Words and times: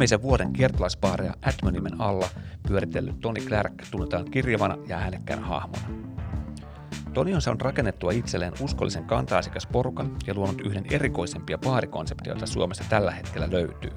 Viimeisen 0.00 0.22
vuoden 0.22 0.52
kiertolaispaareja 0.52 1.34
Atmonimen 1.42 2.00
alla 2.00 2.28
pyöritellyt 2.68 3.20
Toni 3.20 3.40
Clark 3.40 3.72
tunnetaan 3.90 4.30
kirjavana 4.30 4.76
ja 4.86 4.98
äänekkään 4.98 5.42
hahmona. 5.42 5.82
Toni 7.14 7.34
on 7.34 7.42
saanut 7.42 7.62
rakennettua 7.62 8.12
itselleen 8.12 8.52
uskollisen 8.60 9.04
kanta 9.04 9.40
porukan 9.72 10.16
ja 10.26 10.34
luonut 10.34 10.60
yhden 10.60 10.84
erikoisempia 10.90 11.58
baarikonsepteja, 11.58 12.32
joita 12.32 12.46
Suomessa 12.46 12.84
tällä 12.88 13.10
hetkellä 13.10 13.50
löytyy. 13.50 13.92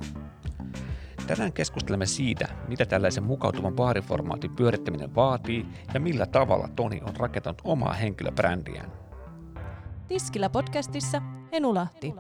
Tänään 1.28 1.54
keskustelemme 1.54 2.06
siitä, 2.06 2.48
mitä 2.68 2.86
tällaisen 2.86 3.24
mukautuvan 3.24 3.76
baariformaatin 3.76 4.56
pyörittäminen 4.56 5.16
vaatii 5.16 5.66
ja 5.94 6.00
millä 6.00 6.26
tavalla 6.26 6.68
Toni 6.76 7.02
on 7.06 7.16
rakentanut 7.16 7.62
omaa 7.64 7.94
henkilöbrändiään. 7.94 8.92
Tiskillä 10.08 10.50
podcastissa 10.50 11.22
Enu 11.52 11.74
Lahti. 11.74 12.14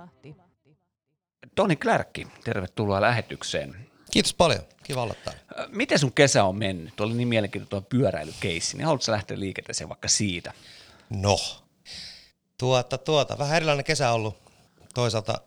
Toni 1.55 1.75
Klärkki, 1.75 2.27
tervetuloa 2.43 3.01
lähetykseen. 3.01 3.89
Kiitos 4.11 4.33
paljon. 4.33 4.61
Kiva 4.83 5.03
olla 5.03 5.15
täällä. 5.25 5.41
Miten 5.67 5.99
sun 5.99 6.13
kesä 6.13 6.43
on 6.43 6.55
mennyt? 6.55 6.95
Tuo 6.95 7.05
oli 7.05 7.13
niin 7.13 7.27
mielenkiintoinen 7.27 7.87
pyöräilykeissi, 7.89 8.77
niin 8.77 8.85
haluatko 8.85 9.11
lähteä 9.11 9.39
liikenteeseen 9.39 9.89
vaikka 9.89 10.07
siitä? 10.07 10.53
No, 11.09 11.39
tuota, 12.57 12.97
tuota. 12.97 13.37
Vähän 13.37 13.55
erilainen 13.55 13.85
kesä 13.85 14.11
ollut. 14.11 14.37
Toisaalta 14.93 15.41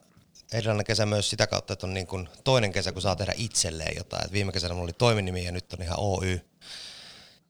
erilainen 0.53 0.87
kesä 0.87 1.07
myös 1.07 1.31
sitä 1.31 1.47
kautta, 1.47 1.73
että 1.73 1.87
on 1.87 1.95
niin 1.95 2.07
kuin 2.07 2.29
toinen 2.45 2.73
kesä, 2.73 2.93
kun 2.93 3.03
saa 3.03 3.17
tehdä 3.17 3.33
itselleen 3.37 3.97
jotain. 3.97 4.25
Et 4.25 4.33
viime 4.33 4.53
kesänä 4.53 4.75
mulla 4.75 4.85
oli 4.85 4.93
toiminimi 4.93 5.45
ja 5.45 5.53
nyt 5.53 5.73
on 5.73 5.83
ihan 5.83 5.99
Oy. 5.99 6.41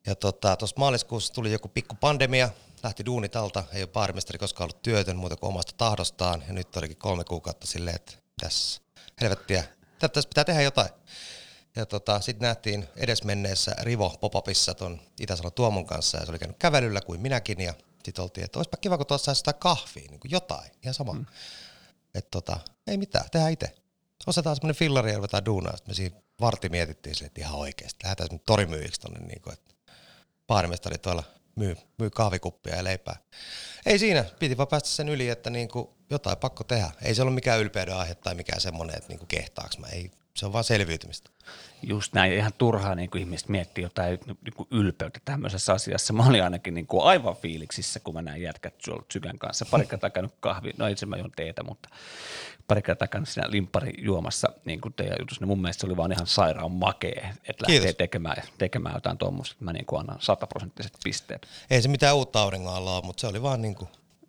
Ja 0.07 0.15
tuossa 0.15 0.41
tota, 0.41 0.67
maaliskuussa 0.77 1.33
tuli 1.33 1.53
joku 1.53 1.69
pikku 1.69 1.95
pandemia, 2.01 2.49
lähti 2.83 3.07
duunit 3.07 3.37
alta, 3.37 3.65
ei 3.73 3.83
ole 3.83 3.91
baarimestari 3.93 4.39
koskaan 4.39 4.65
ollut 4.65 4.83
työtön 4.83 5.17
muuta 5.17 5.37
kuin 5.37 5.49
omasta 5.49 5.73
tahdostaan. 5.77 6.45
Ja 6.47 6.53
nyt 6.53 6.77
olikin 6.77 6.97
kolme 6.97 7.25
kuukautta 7.25 7.67
silleen, 7.67 7.97
että 7.97 8.13
tässä 8.41 8.81
helvettiä, 9.21 9.65
tässä 9.99 10.29
pitää 10.29 10.45
tehdä 10.45 10.63
jotain. 10.63 10.89
Ja 11.77 11.87
tota, 11.87 12.21
sitten 12.21 12.47
nähtiin 12.47 12.89
edesmenneessä 12.97 13.77
Rivo 13.81 14.17
Popapissa 14.21 14.75
ton 14.75 15.01
Itä-Salon 15.21 15.53
Tuomon 15.53 15.87
kanssa 15.87 16.19
ja 16.19 16.25
se 16.25 16.31
oli 16.33 16.39
käynyt 16.39 16.57
kävelyllä 16.59 17.01
kuin 17.01 17.21
minäkin 17.21 17.61
ja 17.61 17.75
sitten 18.05 18.23
oltiin, 18.23 18.45
että 18.45 18.59
olisipa 18.59 18.77
kiva, 18.77 18.97
kun 18.97 19.07
tuossa 19.07 19.25
saisi 19.25 19.39
sitä 19.39 19.53
kahvia, 19.53 20.09
niin 20.11 20.21
kuin 20.21 20.31
jotain, 20.31 20.71
ihan 20.83 20.95
sama. 20.95 21.13
Mm. 21.13 21.27
Että 22.15 22.29
tota, 22.31 22.59
ei 22.87 22.97
mitään, 22.97 23.25
tehdään 23.31 23.53
itse. 23.53 23.75
Osataan 24.27 24.57
semmoinen 24.57 24.77
fillari 24.79 25.11
ja 25.11 25.17
ruvetaan 25.17 25.45
duunaa. 25.45 25.77
Sitten 25.77 25.91
me 25.91 25.95
siinä 25.95 26.17
varti 26.41 26.69
mietittiin 26.69 27.15
sille, 27.15 27.27
että 27.27 27.41
ihan 27.41 27.55
oikeasti, 27.55 27.99
lähdetään 28.05 28.41
torimyyjiksi 28.47 29.01
tonne, 29.01 29.19
niin 29.21 29.43
kuin, 29.43 29.53
että 29.53 29.75
baarimestari 30.47 30.99
tuolla 30.99 31.23
myy, 31.57 31.77
myy 31.99 32.11
kahvikuppia 32.11 32.77
ja 32.77 32.85
leipää. 32.85 33.17
Ei 33.87 33.99
siinä, 33.99 34.25
piti 34.39 34.57
vaan 34.57 34.69
päästä 34.69 34.89
sen 34.89 35.09
yli, 35.09 35.29
että 35.29 35.51
niin 35.51 35.69
kuin 35.69 35.89
jotain 36.11 36.37
pakko 36.37 36.65
tehdä. 36.65 36.91
Ei 37.03 37.15
se 37.15 37.23
ollut 37.23 37.35
mikään 37.35 37.61
ylpeyden 37.61 37.97
aihe 37.97 38.15
tai 38.15 38.35
mikään 38.35 38.61
semmoinen, 38.61 38.97
että 38.97 39.09
niin 39.09 39.19
kuin 39.19 39.29
kehtaaks 39.29 39.79
mä. 39.79 39.87
Ei, 39.87 40.11
se 40.35 40.47
on 40.47 40.53
vaan 40.53 40.65
selviytymistä. 40.65 41.31
Just 41.83 42.13
näin, 42.13 42.33
ihan 42.33 42.53
turhaa 42.59 42.95
niin 42.95 43.11
kuin 43.11 43.21
ihmiset 43.21 43.49
miettii 43.49 43.85
jotain 43.85 44.19
niin 44.27 44.55
kuin 44.57 44.69
ylpeyttä 44.71 45.21
tämmöisessä 45.25 45.73
asiassa. 45.73 46.13
Mä 46.13 46.27
olin 46.27 46.45
ainakin 46.45 46.75
niin 46.75 46.87
kuin 46.87 47.05
aivan 47.05 47.37
fiiliksissä, 47.37 48.01
kun 48.01 48.15
mä 48.15 48.23
näin 48.23 48.43
jätkät 48.43 48.75
Sykän 49.13 49.39
kanssa. 49.39 49.67
Pari 49.71 49.87
kertaa 49.87 50.11
käynyt 50.11 50.35
kahvi, 50.41 50.71
no 50.77 50.87
itse 50.87 51.07
mä 51.07 51.17
juon 51.17 51.31
teetä, 51.37 51.63
mutta 51.63 51.89
pari 52.67 52.83
kertaa 52.83 53.09
käynyt 53.09 53.29
siinä 53.29 53.51
limppari 53.51 53.93
juomassa 53.99 54.49
niin 54.65 54.81
kuin 54.81 54.95
teidän 54.95 55.17
jutussa. 55.21 55.43
Niin 55.43 55.49
mun 55.49 55.63
mielestä 55.63 55.81
se 55.81 55.87
oli 55.87 55.97
vaan 55.97 56.13
ihan 56.13 56.27
sairaan 56.27 56.73
makea, 56.73 57.29
että 57.49 57.65
lähtee 57.69 57.93
tekemään, 57.93 58.43
tekemään 58.59 58.95
jotain 58.95 59.19
tuommoista. 59.19 59.57
Mä 59.61 59.73
niin 59.73 59.87
kuin 59.87 60.01
annan 60.01 60.19
sataprosenttiset 60.21 60.99
pisteet. 61.05 61.47
Ei 61.71 61.83
se 61.83 61.89
mitään 61.89 62.17
uutta 62.17 62.43
auringon 62.43 62.75
alla 62.75 62.97
ole, 62.97 63.05
mutta 63.05 63.21
se 63.21 63.27
oli 63.27 63.43
vaan 63.43 63.63
niin 63.63 63.75
kuin 63.75 63.89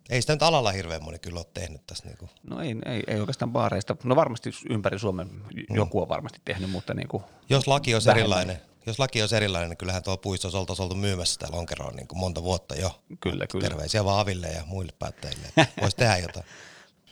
ei 0.10 0.22
sitä 0.22 0.34
nyt 0.34 0.44
alalla 0.44 0.72
hirveän 0.72 1.04
moni 1.04 1.20
kyllä 1.20 1.40
ole 1.40 1.46
tehnyt 1.54 1.88
tässä. 1.88 2.06
Niin 2.06 2.18
kuin. 2.18 2.30
No 2.50 2.62
ei, 2.62 2.76
ei, 2.86 3.04
ei 3.08 3.20
oikeastaan 3.20 3.52
baareista. 3.52 3.96
No 4.04 4.16
varmasti 4.16 4.52
ympäri 4.70 5.00
Suomen 5.00 5.30
joku 5.70 6.02
on 6.02 6.10
varmasti 6.10 6.42
tehnyt, 6.46 6.70
mutta 6.70 6.94
niin 6.94 7.08
kuin 7.08 7.24
Jos 7.50 7.68
laki 7.68 7.96
on 7.96 8.02
erilainen, 8.10 8.58
jos 8.86 9.00
laki 9.00 9.22
on 9.22 9.28
erilainen, 9.36 9.70
niin 9.70 9.78
kyllähän 9.78 10.04
tuolla 10.04 10.22
puistossa 10.22 10.60
oltaisiin 10.60 10.84
oltu 10.84 10.96
myymässä 10.96 11.34
sitä 11.34 11.48
lonkeroa 11.52 11.92
niin 11.92 12.08
kuin 12.08 12.20
monta 12.20 12.44
vuotta 12.44 12.76
jo. 12.76 13.02
Kyllä, 13.20 13.48
kyllä. 13.48 13.68
Terveisiä 13.68 14.06
vaan 14.06 14.20
Aville 14.20 14.48
ja 14.48 14.64
muille 14.66 14.94
päättäjille, 15.00 15.48
voisi 15.82 15.98
tehdä 15.98 16.18
jotain. 16.18 16.46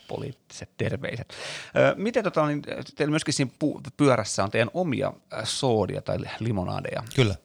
Poliittiset 0.07 0.69
terveiset. 0.77 1.33
miten 1.95 2.23
tota, 2.23 2.47
niin, 2.47 2.61
teillä 2.95 3.11
myöskin 3.11 3.33
siinä 3.33 3.51
pyörässä 3.97 4.43
on 4.43 4.51
teidän 4.51 4.71
omia 4.73 5.13
soodia 5.43 6.01
tai 6.01 6.17
limonaadeja? 6.39 7.03
Kyllä. 7.15 7.35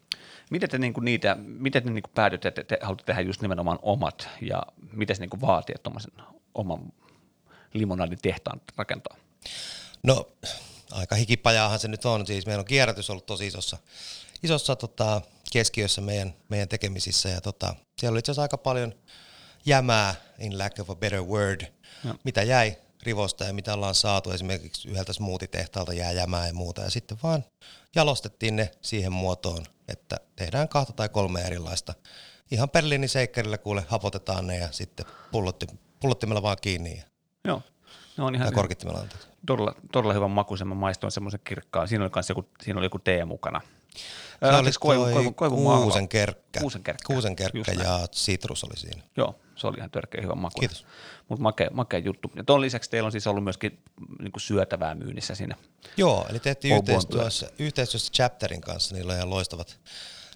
Miten 0.50 0.70
te 0.70 0.78
niinku 0.78 1.00
niitä, 1.00 1.36
miten 1.40 1.82
te 1.82 1.90
niinku 1.90 2.10
päädytte, 2.14 2.48
että 2.48 2.64
te 2.64 2.78
haluatte 2.82 3.04
tehdä 3.04 3.20
just 3.20 3.42
nimenomaan 3.42 3.78
omat 3.82 4.28
ja 4.40 4.62
miten 4.92 5.16
se 5.16 5.22
niinku 5.22 5.40
vaatii, 5.40 5.74
että 5.74 5.90
oman 6.54 6.92
limonaditehtaan 7.74 8.60
rakentaa? 8.76 9.16
No 10.02 10.26
aika 10.90 11.14
hikipajaahan 11.14 11.78
se 11.78 11.88
nyt 11.88 12.04
on. 12.04 12.26
Siis 12.26 12.46
meillä 12.46 12.60
on 12.60 12.66
kierrätys 12.66 13.10
ollut 13.10 13.26
tosi 13.26 13.46
isossa, 13.46 13.78
isossa 14.42 14.76
tota, 14.76 15.22
keskiössä 15.52 16.00
meidän, 16.00 16.34
meidän 16.48 16.68
tekemisissä 16.68 17.28
ja 17.28 17.40
tota, 17.40 17.74
siellä 17.98 18.14
oli 18.14 18.18
itse 18.18 18.32
asiassa 18.32 18.42
aika 18.42 18.58
paljon 18.58 18.94
jämää, 19.66 20.14
in 20.38 20.58
lack 20.58 20.80
of 20.80 20.90
a 20.90 20.94
better 20.94 21.22
word, 21.22 21.60
no. 22.04 22.14
mitä 22.24 22.42
jäi 22.42 22.76
rivosta 23.02 23.44
ja 23.44 23.52
mitä 23.52 23.74
ollaan 23.74 23.94
saatu. 23.94 24.30
Esimerkiksi 24.30 24.88
yhdeltä 24.88 25.12
smoothie-tehtaalta 25.12 25.92
jää 25.92 26.12
jämää 26.12 26.46
ja 26.46 26.54
muuta. 26.54 26.82
Ja 26.82 26.90
sitten 26.90 27.18
vaan 27.22 27.44
jalostettiin 27.94 28.56
ne 28.56 28.70
siihen 28.82 29.12
muotoon, 29.12 29.66
että 29.90 30.16
tehdään 30.36 30.68
kahta 30.68 30.92
tai 30.92 31.08
kolme 31.08 31.40
erilaista. 31.40 31.94
Ihan 32.50 32.70
Berliinin 32.70 33.08
seikkarilla 33.08 33.58
kuule 33.58 33.84
hapotetaan 33.88 34.46
ne 34.46 34.58
ja 34.58 34.68
sitten 34.72 35.06
pullotti, 35.32 35.66
pullottimella 36.00 36.42
vaan 36.42 36.56
kiinni. 36.60 36.96
Ja 36.96 37.04
Joo. 37.44 37.62
No 38.16 38.26
on 38.26 38.34
ihan 38.34 38.52
korkittimella 38.52 39.06
Todella, 39.46 39.74
todella 39.92 40.14
hyvän 40.14 40.30
makuisen. 40.30 40.68
Mä 40.68 40.74
maistoin 40.74 41.10
semmoisen 41.10 41.40
kirkkaan. 41.44 41.88
Siinä 41.88 42.04
oli, 42.04 42.10
joku, 42.28 42.48
siinä 42.62 42.78
oli 42.78 42.86
joku 42.86 42.98
tee 42.98 43.24
mukana. 43.24 43.60
Se 44.40 44.48
äh, 44.48 44.54
oli 44.54 44.64
siis 44.64 44.78
koivu, 44.78 45.04
koivu, 45.04 45.32
koivu, 45.32 45.56
kuusen 45.56 46.08
kerkkä. 46.08 46.60
Kuusen 46.60 46.82
kerkkä, 46.82 47.06
kuusen 47.06 47.36
kerkkä 47.36 47.72
ja 47.72 48.08
citrus 48.12 48.64
oli 48.64 48.76
siinä. 48.76 49.02
Joo, 49.16 49.40
se 49.56 49.66
oli 49.66 49.76
ihan 49.78 49.90
törkeä 49.90 50.22
hyvä 50.22 50.34
maku. 50.34 50.60
Kiitos. 50.60 50.86
Mutta 51.28 51.42
makea, 51.42 51.70
makea 51.72 51.98
juttu. 51.98 52.32
Ja 52.36 52.44
tuon 52.44 52.60
lisäksi 52.60 52.90
teillä 52.90 53.06
on 53.06 53.12
siis 53.12 53.26
ollut 53.26 53.44
myöskin 53.44 53.82
niin 54.18 54.32
kuin 54.32 54.40
syötävää 54.40 54.94
myynnissä 54.94 55.34
siinä. 55.34 55.56
Joo, 55.96 56.26
eli 56.30 56.40
tehtiin 56.40 56.76
yhteistyössä, 56.76 57.50
yhteistyössä 57.58 58.12
Chapterin 58.12 58.60
kanssa. 58.60 58.94
Niillä 58.94 59.12
on 59.12 59.16
ihan 59.16 59.30
loistavat 59.30 59.80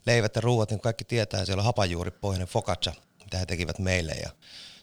leivät 0.07 0.37
ja 0.37 0.41
ruuat, 0.41 0.71
niin 0.71 0.81
kaikki 0.81 1.05
tietää. 1.05 1.45
Siellä 1.45 1.61
on 1.61 1.65
hapajuuripohjainen 1.65 2.49
focaccia, 2.49 2.93
mitä 3.25 3.39
he 3.39 3.47
tekivät 3.47 3.79
meille. 3.79 4.13
Ja 4.13 4.31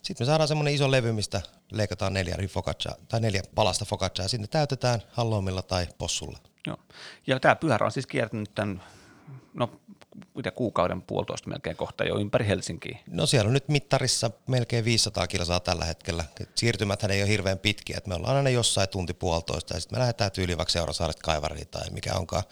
sitten 0.03 0.26
me 0.26 0.30
saadaan 0.30 0.48
semmoinen 0.48 0.74
iso 0.74 0.92
levy, 0.92 1.12
mistä 1.12 1.42
leikataan 1.72 2.14
neljä, 2.14 2.36
focaccia, 2.50 2.92
tai 3.08 3.20
neljä 3.20 3.42
palasta 3.56 3.86
focaccia 3.86 4.26
ja 4.26 4.30
sinne 4.30 4.48
täytetään 4.48 5.02
halloumilla 5.12 5.62
tai 5.62 5.88
possulla. 5.98 6.40
Joo. 6.68 6.78
Ja 7.28 7.40
tämä 7.40 7.56
pyörä 7.56 7.86
on 7.86 7.92
siis 7.92 8.08
kiertänyt 8.08 8.56
tämän 8.56 8.82
no 9.54 9.82
mitä 10.36 10.52
kuukauden 10.52 11.02
puolitoista 11.02 11.50
melkein 11.50 11.76
kohta 11.76 12.04
jo 12.04 12.20
ympäri 12.20 12.48
Helsinkiä. 12.48 13.00
No 13.08 13.26
siellä 13.26 13.48
on 13.48 13.54
nyt 13.54 13.70
mittarissa 13.70 14.32
melkein 14.48 14.86
500 14.86 15.28
kilsaa 15.28 15.60
tällä 15.60 15.86
hetkellä. 15.86 16.24
Siirtymät 16.56 17.04
ei 17.04 17.22
ole 17.22 17.30
hirveän 17.30 17.60
pitkiä, 17.60 17.98
että 17.98 18.08
me 18.08 18.16
ollaan 18.16 18.38
aina 18.38 18.50
jossain 18.50 18.90
tunti 18.90 19.14
puolitoista 19.14 19.74
ja 19.74 19.80
sitten 19.80 19.98
me 19.98 20.02
lähdetään 20.02 20.32
tyyliin 20.32 20.58
vaikka 20.58 20.72
Seurasaaret 20.72 21.20
kaivariin 21.20 21.68
tai 21.68 21.90
mikä 21.90 22.14
onkaan 22.14 22.44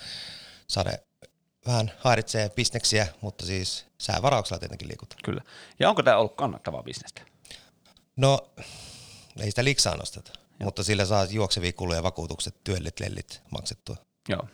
sade 0.67 0.99
vähän 1.67 1.91
hairitsee 1.99 2.49
bisneksiä, 2.49 3.07
mutta 3.21 3.45
siis 3.45 3.85
säävarauksella 3.97 4.59
tietenkin 4.59 4.87
liikutaan. 4.87 5.19
Kyllä. 5.23 5.41
Ja 5.79 5.89
onko 5.89 6.03
tämä 6.03 6.17
ollut 6.17 6.35
kannattavaa 6.35 6.83
bisnestä? 6.83 7.21
No, 8.15 8.51
ei 9.39 9.49
sitä 9.49 9.63
liksaa 9.63 9.95
nosteta. 9.95 10.31
Mutta 10.63 10.83
sillä 10.83 11.05
saa 11.05 11.25
juoksevia 11.25 11.73
kuluja, 11.73 12.03
vakuutukset, 12.03 12.55
työllit, 12.63 12.99
lellit 12.99 13.41
maksettua. 13.51 13.95
Joo 14.29 14.47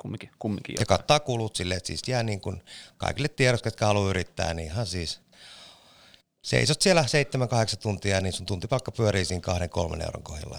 kumminkin, 0.00 0.30
kumminkin 0.38 0.76
Ja 0.80 0.86
kattaa 0.86 1.20
kulut 1.20 1.56
silleen, 1.56 1.76
että 1.76 1.86
siis 1.86 2.08
jää 2.08 2.22
niin 2.22 2.40
kuin 2.40 2.62
kaikille 2.96 3.28
tiedossa, 3.28 3.66
jotka 3.66 3.86
haluaa 3.86 4.10
yrittää, 4.10 4.54
niin 4.54 4.66
ihan 4.66 4.86
siis 4.86 5.20
seisot 6.42 6.82
siellä 6.82 7.02
7-8 7.02 7.04
tuntia, 7.82 8.20
niin 8.20 8.32
sun 8.32 8.46
tuntipalkka 8.46 8.92
pyörii 8.92 9.24
siinä 9.24 9.40
kahden 9.40 9.70
kolmen 9.70 10.02
euron 10.02 10.22
kohdalla. 10.22 10.58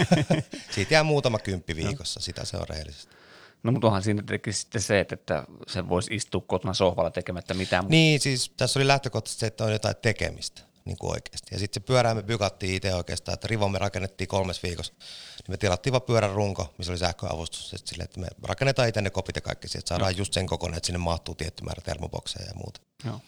Siitä 0.74 0.94
jää 0.94 1.02
muutama 1.02 1.38
kymppi 1.38 1.76
viikossa, 1.76 2.20
sitä 2.20 2.44
se 2.44 2.56
on 2.56 2.68
rehellisesti. 2.68 3.16
No 3.62 3.72
mutta 3.72 3.86
onhan 3.86 4.02
siinä 4.02 4.22
tietenkin 4.22 4.54
sitten 4.54 4.82
se, 4.82 5.00
että 5.00 5.44
se 5.66 5.88
voisi 5.88 6.14
istua 6.14 6.40
kotona 6.40 6.74
sohvalla 6.74 7.10
tekemättä 7.10 7.54
mitään. 7.54 7.84
Niin, 7.88 8.20
siis 8.20 8.52
tässä 8.56 8.78
oli 8.78 8.86
lähtökohtaisesti 8.86 9.40
se, 9.40 9.46
että 9.46 9.64
on 9.64 9.72
jotain 9.72 9.96
tekemistä 10.02 10.62
niin 10.90 10.98
kuin 10.98 11.12
oikeasti. 11.12 11.48
Ja 11.54 11.58
sitten 11.58 11.82
se 11.82 11.86
pyörää 11.86 12.14
me 12.14 12.22
bykattiin 12.22 12.74
itse 12.74 12.94
oikeastaan, 12.94 13.34
että 13.34 13.48
Rivon 13.48 13.70
me 13.70 13.78
rakennettiin 13.78 14.28
kolmes 14.28 14.62
viikossa. 14.62 14.92
Niin 14.98 15.44
me 15.48 15.56
tilattiin 15.56 15.92
vaan 15.92 16.02
pyörän 16.02 16.32
runko, 16.32 16.74
missä 16.78 16.92
oli 16.92 16.98
sähköavustus. 16.98 17.70
Sitten 17.70 17.88
sille, 17.88 18.04
että 18.04 18.20
me 18.20 18.26
rakennetaan 18.42 18.88
itse 18.88 19.02
ne 19.02 19.10
kopit 19.10 19.36
ja 19.36 19.42
kaikki, 19.42 19.66
että 19.66 19.88
saadaan 19.88 20.12
Joo. 20.12 20.18
just 20.18 20.32
sen 20.32 20.46
kokoinen, 20.46 20.76
että 20.76 20.86
sinne 20.86 20.98
mahtuu 20.98 21.34
tietty 21.34 21.64
määrä 21.64 21.82
termobokseja 21.84 22.46
ja 22.46 22.54
muuta. 22.54 22.80
Joo. 23.04 23.20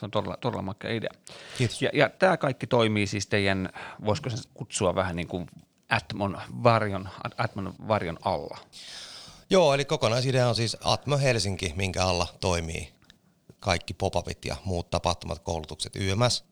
Se 0.00 0.06
on 0.06 0.10
todella, 0.10 0.36
todella 0.36 0.62
makea 0.62 0.90
idea. 0.90 1.10
Kiitos. 1.58 1.82
Ja, 1.82 1.90
ja 1.94 2.08
tämä 2.08 2.36
kaikki 2.36 2.66
toimii 2.66 3.06
siis 3.06 3.26
teidän, 3.26 3.68
voisiko 4.04 4.30
sen 4.30 4.38
kutsua 4.54 4.94
vähän 4.94 5.16
niin 5.16 5.28
kuin 5.28 5.46
Atmon 5.88 6.40
varjon, 6.62 7.08
Atmon 7.36 7.74
varjon 7.88 8.18
alla? 8.24 8.58
Joo, 9.50 9.74
eli 9.74 9.84
kokonaisidea 9.84 10.48
on 10.48 10.54
siis 10.54 10.76
Atmo 10.84 11.18
Helsinki, 11.18 11.72
minkä 11.76 12.04
alla 12.04 12.26
toimii 12.40 12.92
kaikki 13.60 13.94
popapit 13.94 14.44
ja 14.44 14.56
muut 14.64 14.90
tapahtumat, 14.90 15.38
koulutukset, 15.38 15.96
YMS. 15.96 16.44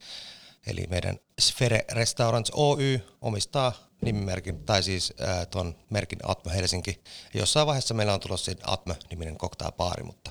Eli 0.68 0.86
meidän 0.90 1.18
Sfere 1.40 1.84
Restaurants 1.92 2.50
Oy 2.54 3.00
omistaa 3.20 3.72
nimimerkin, 4.00 4.64
tai 4.64 4.82
siis 4.82 5.14
äh, 5.28 5.46
tuon 5.46 5.74
merkin 5.90 6.18
Atme 6.22 6.54
Helsinki. 6.54 7.02
Jossain 7.34 7.66
vaiheessa 7.66 7.94
meillä 7.94 8.14
on 8.14 8.20
tulossa 8.20 8.52
Atme-niminen 8.66 9.38
cocktailbaari, 9.38 10.02
mutta 10.04 10.30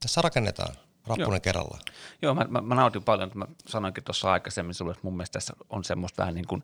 tässä 0.00 0.22
rakennetaan 0.22 0.74
rappunen 1.06 1.32
Joo. 1.32 1.40
kerrallaan. 1.40 1.80
Joo, 2.22 2.34
mä, 2.34 2.46
mä, 2.48 2.60
mä 2.60 2.74
nautin 2.74 3.02
paljon, 3.02 3.26
että 3.26 3.38
mä 3.38 3.46
sanoinkin 3.68 4.04
tuossa 4.04 4.32
aikaisemmin 4.32 4.74
sulle, 4.74 4.90
että 4.90 5.00
mun 5.02 5.16
mielestä 5.16 5.32
tässä 5.32 5.54
on 5.70 5.84
semmoista 5.84 6.22
vähän 6.22 6.34
niin 6.34 6.46
kuin 6.46 6.62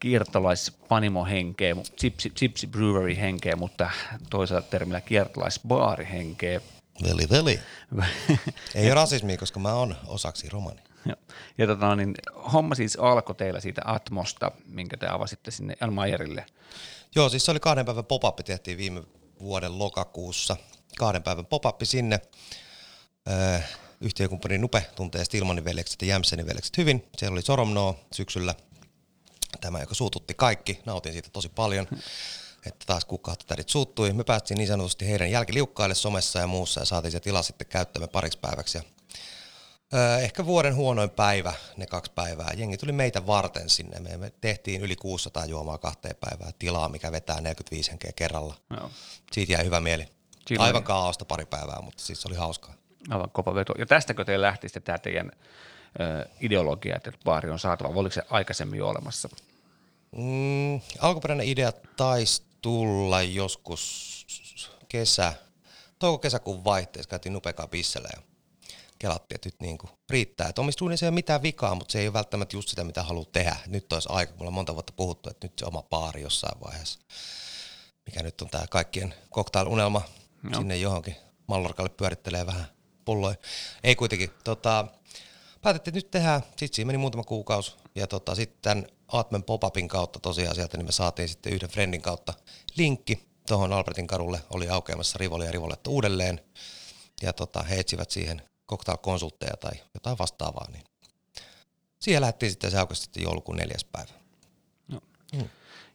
kiertolaispanimo-henkeä, 0.00 1.76
gypsy, 2.00 2.30
gypsy 2.30 2.66
brewery-henkeä, 2.66 3.56
mutta 3.56 3.90
toisaalta 4.30 4.68
termillä 4.70 5.00
kiertolaisbaari-henkeä. 5.00 6.60
Veli, 7.02 7.28
veli. 7.30 7.60
Ei 8.74 8.86
ole 8.86 8.94
rasismia, 8.94 9.36
koska 9.36 9.60
mä 9.60 9.74
oon 9.74 9.96
osaksi 10.06 10.48
romani. 10.48 10.87
Ja, 11.06 11.16
ja 11.58 11.66
tota, 11.66 11.96
niin, 11.96 12.14
homma 12.52 12.74
siis 12.74 12.96
alkoi 12.96 13.34
teillä 13.34 13.60
siitä 13.60 13.82
Atmosta, 13.84 14.52
minkä 14.66 14.96
te 14.96 15.08
avasitte 15.08 15.50
sinne 15.50 15.76
Jan 15.80 15.92
Mayerille. 15.92 16.46
Joo, 17.14 17.28
siis 17.28 17.44
se 17.44 17.50
oli 17.50 17.60
kahden 17.60 17.86
päivän 17.86 18.04
pop 18.04 18.36
tehtiin 18.36 18.78
viime 18.78 19.02
vuoden 19.40 19.78
lokakuussa. 19.78 20.56
Kahden 20.98 21.22
päivän 21.22 21.46
pop 21.46 21.64
sinne. 21.82 22.20
Öö, 23.30 23.60
yhtiökumppani 24.00 24.58
Nupe 24.58 24.86
tuntee 24.96 25.24
Stilmanin 25.24 25.64
veljekset 25.64 26.02
ja 26.02 26.08
Jämsenin 26.08 26.46
veljekset 26.46 26.78
hyvin. 26.78 27.08
Siellä 27.16 27.34
oli 27.34 27.42
Soromnoo 27.42 28.00
syksyllä. 28.12 28.54
Tämä, 29.60 29.80
joka 29.80 29.94
suututti 29.94 30.34
kaikki. 30.34 30.80
Nautin 30.86 31.12
siitä 31.12 31.30
tosi 31.32 31.48
paljon. 31.48 31.86
Että 32.66 32.84
taas 32.86 33.04
kukkahtotärit 33.04 33.68
suuttui. 33.68 34.12
Me 34.12 34.24
päästiin 34.24 34.58
niin 34.58 34.68
sanotusti 34.68 35.08
heidän 35.08 35.30
jälkiliukkaille 35.30 35.94
somessa 35.94 36.38
ja 36.38 36.46
muussa 36.46 36.80
ja 36.80 36.84
saatiin 36.84 37.12
se 37.12 37.20
tila 37.20 37.42
sitten 37.42 37.66
käyttöömme 37.66 38.08
pariksi 38.08 38.38
päiväksi. 38.38 38.78
Ja 38.78 38.84
Öö, 39.94 40.18
ehkä 40.18 40.46
vuoden 40.46 40.74
huonoin 40.74 41.10
päivä, 41.10 41.52
ne 41.76 41.86
kaksi 41.86 42.12
päivää. 42.14 42.50
Jengi 42.56 42.76
tuli 42.76 42.92
meitä 42.92 43.26
varten 43.26 43.70
sinne. 43.70 44.00
Me, 44.00 44.16
me 44.16 44.32
tehtiin 44.40 44.80
yli 44.80 44.96
600 44.96 45.44
juomaa 45.44 45.78
kahteen 45.78 46.16
päivään 46.20 46.52
tilaa, 46.58 46.88
mikä 46.88 47.12
vetää 47.12 47.40
45 47.40 47.90
henkeä 47.90 48.12
kerralla. 48.16 48.54
Joo. 48.70 48.90
Siitä 49.32 49.52
jäi 49.52 49.64
hyvä 49.64 49.80
mieli. 49.80 50.08
Siinä 50.46 50.64
Aivan 50.64 50.84
kaaosta 50.84 51.24
pari 51.24 51.46
päivää, 51.46 51.82
mutta 51.82 52.02
siis 52.02 52.22
se 52.22 52.28
oli 52.28 52.36
hauskaa. 52.36 52.74
Aivan 53.10 53.30
kova 53.30 53.54
veto. 53.54 53.74
Ja 53.78 53.86
tästäkö 53.86 54.24
teillä 54.24 54.46
lähti 54.46 54.68
tämä 54.68 54.98
teidän 54.98 55.32
ö, 56.00 56.28
ideologia, 56.40 56.96
että 56.96 57.12
baari 57.24 57.50
on 57.50 57.58
saatava, 57.58 57.88
oliko 57.88 58.14
se 58.14 58.22
aikaisemmin 58.30 58.78
jo 58.78 58.88
olemassa? 58.88 59.28
Mm, 60.16 60.80
alkuperäinen 60.98 61.48
idea 61.48 61.72
taisi 61.96 62.42
tulla 62.62 63.22
joskus 63.22 64.08
kesä, 64.88 65.32
touko-kesäkuun 65.98 66.64
vaihteessa, 66.64 67.10
käytiin 67.10 67.32
Nupekaa 67.32 67.66
pissellä 67.66 68.08
ja 68.16 68.22
kelattiin, 68.98 69.36
että 69.36 69.46
nyt 69.46 69.60
niin 69.60 69.78
kuin 69.78 69.90
riittää. 70.10 70.48
Että 70.48 70.60
omissa 70.60 70.80
duunissa 70.80 71.06
ei 71.06 71.08
ole 71.08 71.14
mitään 71.14 71.42
vikaa, 71.42 71.74
mutta 71.74 71.92
se 71.92 71.98
ei 71.98 72.06
ole 72.06 72.12
välttämättä 72.12 72.56
just 72.56 72.68
sitä, 72.68 72.84
mitä 72.84 73.02
haluaa 73.02 73.26
tehdä. 73.32 73.56
Nyt 73.66 73.92
olisi 73.92 74.08
aika, 74.12 74.32
mulla 74.36 74.48
on 74.48 74.54
monta 74.54 74.74
vuotta 74.74 74.92
puhuttu, 74.96 75.30
että 75.30 75.44
nyt 75.46 75.58
se 75.58 75.66
oma 75.66 75.82
baari 75.82 76.22
jossain 76.22 76.60
vaiheessa, 76.60 77.00
mikä 78.06 78.22
nyt 78.22 78.42
on 78.42 78.48
tämä 78.48 78.66
kaikkien 78.70 79.14
cocktail-unelma, 79.34 80.02
Joo. 80.44 80.60
sinne 80.60 80.76
johonkin 80.76 81.16
Mallorkalle 81.46 81.88
pyörittelee 81.90 82.46
vähän 82.46 82.64
pulloja. 83.04 83.36
Ei 83.84 83.96
kuitenkin, 83.96 84.30
tota, 84.44 84.86
päätettiin, 85.62 85.92
että 85.92 86.06
nyt 86.06 86.10
tehdään, 86.10 86.42
sitten 86.42 86.74
siinä 86.76 86.86
meni 86.86 86.98
muutama 86.98 87.24
kuukausi, 87.24 87.74
ja 87.94 88.06
tota, 88.06 88.34
sitten 88.34 88.88
Atmen 89.08 89.42
pop-upin 89.42 89.88
kautta 89.88 90.20
tosiaan 90.20 90.54
sieltä, 90.54 90.76
niin 90.76 90.86
me 90.86 90.92
saatiin 90.92 91.28
sitten 91.28 91.52
yhden 91.52 91.70
friendin 91.70 92.02
kautta 92.02 92.34
linkki 92.76 93.28
tuohon 93.48 93.72
Albertin 93.72 94.06
kadulle, 94.06 94.40
oli 94.50 94.68
aukeamassa 94.68 95.18
Rivoli 95.18 95.44
ja 95.44 95.52
Rivoletta 95.52 95.90
uudelleen, 95.90 96.40
ja 97.22 97.32
tota, 97.32 97.62
he 97.62 97.80
etsivät 97.80 98.10
siihen 98.10 98.42
cocktail-konsultteja 98.70 99.56
tai 99.56 99.72
jotain 99.94 100.18
vastaavaa, 100.18 100.70
niin 100.72 100.84
siihen 101.98 102.20
lähdettiin 102.20 102.50
sitten, 102.50 102.70
se 102.70 102.78
aukesi 102.78 103.02
sitten 103.02 103.22
joulukuun 103.22 103.56
neljäs 103.56 103.84
päivä. 103.84 104.12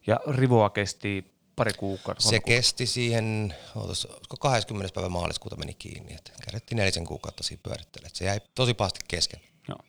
Ja 0.08 0.20
Rivoa 0.28 0.70
kesti 0.70 1.34
pari 1.56 1.74
kuukautta. 1.74 2.24
Se 2.24 2.40
kesti 2.40 2.86
siihen, 2.86 3.56
ootas, 3.76 4.06
olisiko 4.06 4.38
20. 4.40 4.94
päivä 4.96 5.10
maaliskuuta 5.10 5.56
meni 5.56 5.74
kiinni, 5.74 6.14
että 6.14 6.32
käydettiin 6.46 6.78
nelisen 6.78 7.06
kuukautta 7.06 7.44
siinä 7.44 7.62
pyörittelemään. 7.64 8.16
Se 8.16 8.26
jäi 8.26 8.40
tosi 8.56 8.74
pahasti 8.74 9.00
kesken. 9.08 9.40
Joo. 9.68 9.80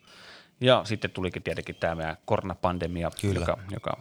Ja 0.61 0.83
sitten 0.85 1.11
tulikin 1.11 1.43
tietenkin 1.43 1.75
tämä 1.75 1.95
meidän 1.95 2.17
koronapandemia, 2.25 3.11
Kyllä. 3.21 3.41
joka, 3.41 3.59
joka, 3.71 4.01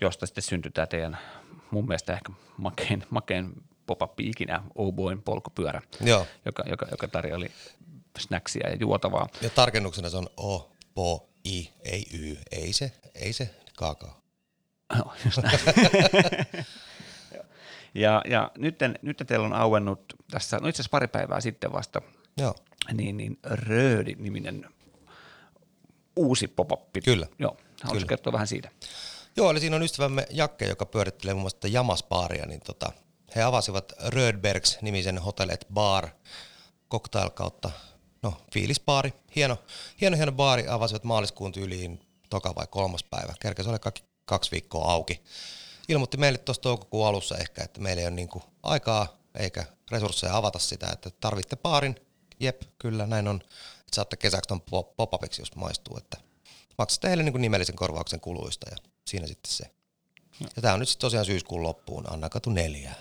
josta 0.00 0.26
sitten 0.26 0.42
syntyi 0.42 0.72
tämä 0.72 0.86
teidän 0.86 1.18
mun 1.70 1.86
mielestä 1.86 2.12
ehkä 2.12 2.32
makein, 2.56 3.04
makein 3.10 3.52
pop-up 3.86 4.20
ikinä, 4.20 4.62
Oboin 4.74 5.22
polkupyörä, 5.22 5.82
Joo, 6.00 6.26
joka, 6.44 6.64
joka, 6.66 6.86
joka 6.90 7.08
tarjoili 7.08 7.50
snacksia 8.18 8.68
ja 8.70 8.76
juotavaa. 8.80 9.28
ja 9.42 9.50
tarkennuksena 9.50 10.10
se 10.10 10.16
on 10.16 10.30
O, 10.36 10.72
Po, 10.94 11.28
I, 11.46 11.70
ei 11.84 12.04
Y, 12.14 12.36
ei 12.50 12.72
se, 12.72 12.92
ei 13.14 13.32
se 13.32 13.50
just 15.24 15.38
näin. 15.42 15.58
ja, 17.94 18.22
ja 18.30 18.50
nyt, 18.58 18.78
nyt 19.02 19.22
teillä 19.26 19.46
on 19.46 19.52
auennut 19.52 20.00
tässä, 20.30 20.58
no 20.58 20.68
itse 20.68 20.82
asiassa 20.82 20.90
pari 20.90 21.08
päivää 21.08 21.40
sitten 21.40 21.72
vasta, 21.72 22.02
Joo, 22.36 22.54
niin, 22.92 23.16
niin 23.16 23.38
Röödi-niminen 23.42 24.66
uusi 26.16 26.48
pop-up. 26.48 26.82
Kyllä. 27.04 27.26
Joo, 27.38 27.56
haluaisi 27.82 27.92
Kyllä. 27.92 28.08
kertoa 28.08 28.32
vähän 28.32 28.46
siitä. 28.46 28.70
Joo, 29.36 29.50
eli 29.50 29.60
siinä 29.60 29.76
on 29.76 29.82
ystävämme 29.82 30.26
Jakke, 30.30 30.64
joka 30.64 30.86
pyörittelee 30.86 31.34
muun 31.34 31.42
muassa 31.42 31.58
tätä 31.60 31.68
Jamas-baaria, 31.68 32.46
niin 32.46 32.60
tota, 32.60 32.92
he 33.36 33.42
avasivat 33.42 33.92
Rödbergs 34.06 34.78
nimisen 34.82 35.18
Hotel 35.18 35.48
et 35.48 35.66
Bar 35.74 36.08
cocktail 36.90 37.30
kautta, 37.30 37.70
no 38.22 38.34
fiilisbaari, 38.52 39.12
hieno, 39.36 39.58
hieno, 40.00 40.16
hieno 40.16 40.32
baari, 40.32 40.68
avasivat 40.68 41.04
maaliskuun 41.04 41.52
tyyliin 41.52 42.00
toka 42.30 42.54
vai 42.54 42.66
kolmas 42.70 43.04
päivä, 43.04 43.34
kerkesi 43.40 43.68
oli 43.68 43.78
kaksi, 43.78 44.04
kaksi 44.24 44.50
viikkoa 44.50 44.92
auki. 44.92 45.22
Ilmoitti 45.88 46.16
meille 46.16 46.38
tuossa 46.38 46.62
toukokuun 46.62 47.06
alussa 47.06 47.38
ehkä, 47.38 47.64
että 47.64 47.80
meillä 47.80 48.00
ei 48.00 48.06
ole 48.06 48.14
niinku 48.14 48.42
aikaa 48.62 49.18
eikä 49.34 49.64
resursseja 49.90 50.36
avata 50.36 50.58
sitä, 50.58 50.88
että 50.92 51.10
tarvitte 51.10 51.56
baarin, 51.56 51.96
jep, 52.40 52.62
kyllä 52.78 53.06
näin 53.06 53.28
on, 53.28 53.36
että 53.80 53.94
saatte 53.94 54.16
kesäksi 54.16 54.48
ton 54.48 54.60
pop- 54.60 55.38
jos 55.38 55.56
maistuu, 55.56 55.96
että 55.96 56.16
maksatte 56.78 57.08
heille 57.08 57.22
niin 57.22 57.40
nimellisen 57.40 57.76
korvauksen 57.76 58.20
kuluista 58.20 58.70
ja 58.70 58.76
siinä 59.04 59.26
sitten 59.26 59.52
se. 59.52 59.64
Ja 60.56 60.62
tämä 60.62 60.74
on 60.74 60.80
nyt 60.80 60.88
sitten 60.88 61.00
tosiaan 61.00 61.26
syyskuun 61.26 61.62
loppuun, 61.62 62.12
Anna 62.12 62.28
Katu 62.28 62.50
neljä. 62.50 62.94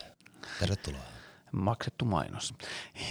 Tervetuloa. 0.60 1.02
Maksettu 1.52 2.06
mainos. 2.06 2.54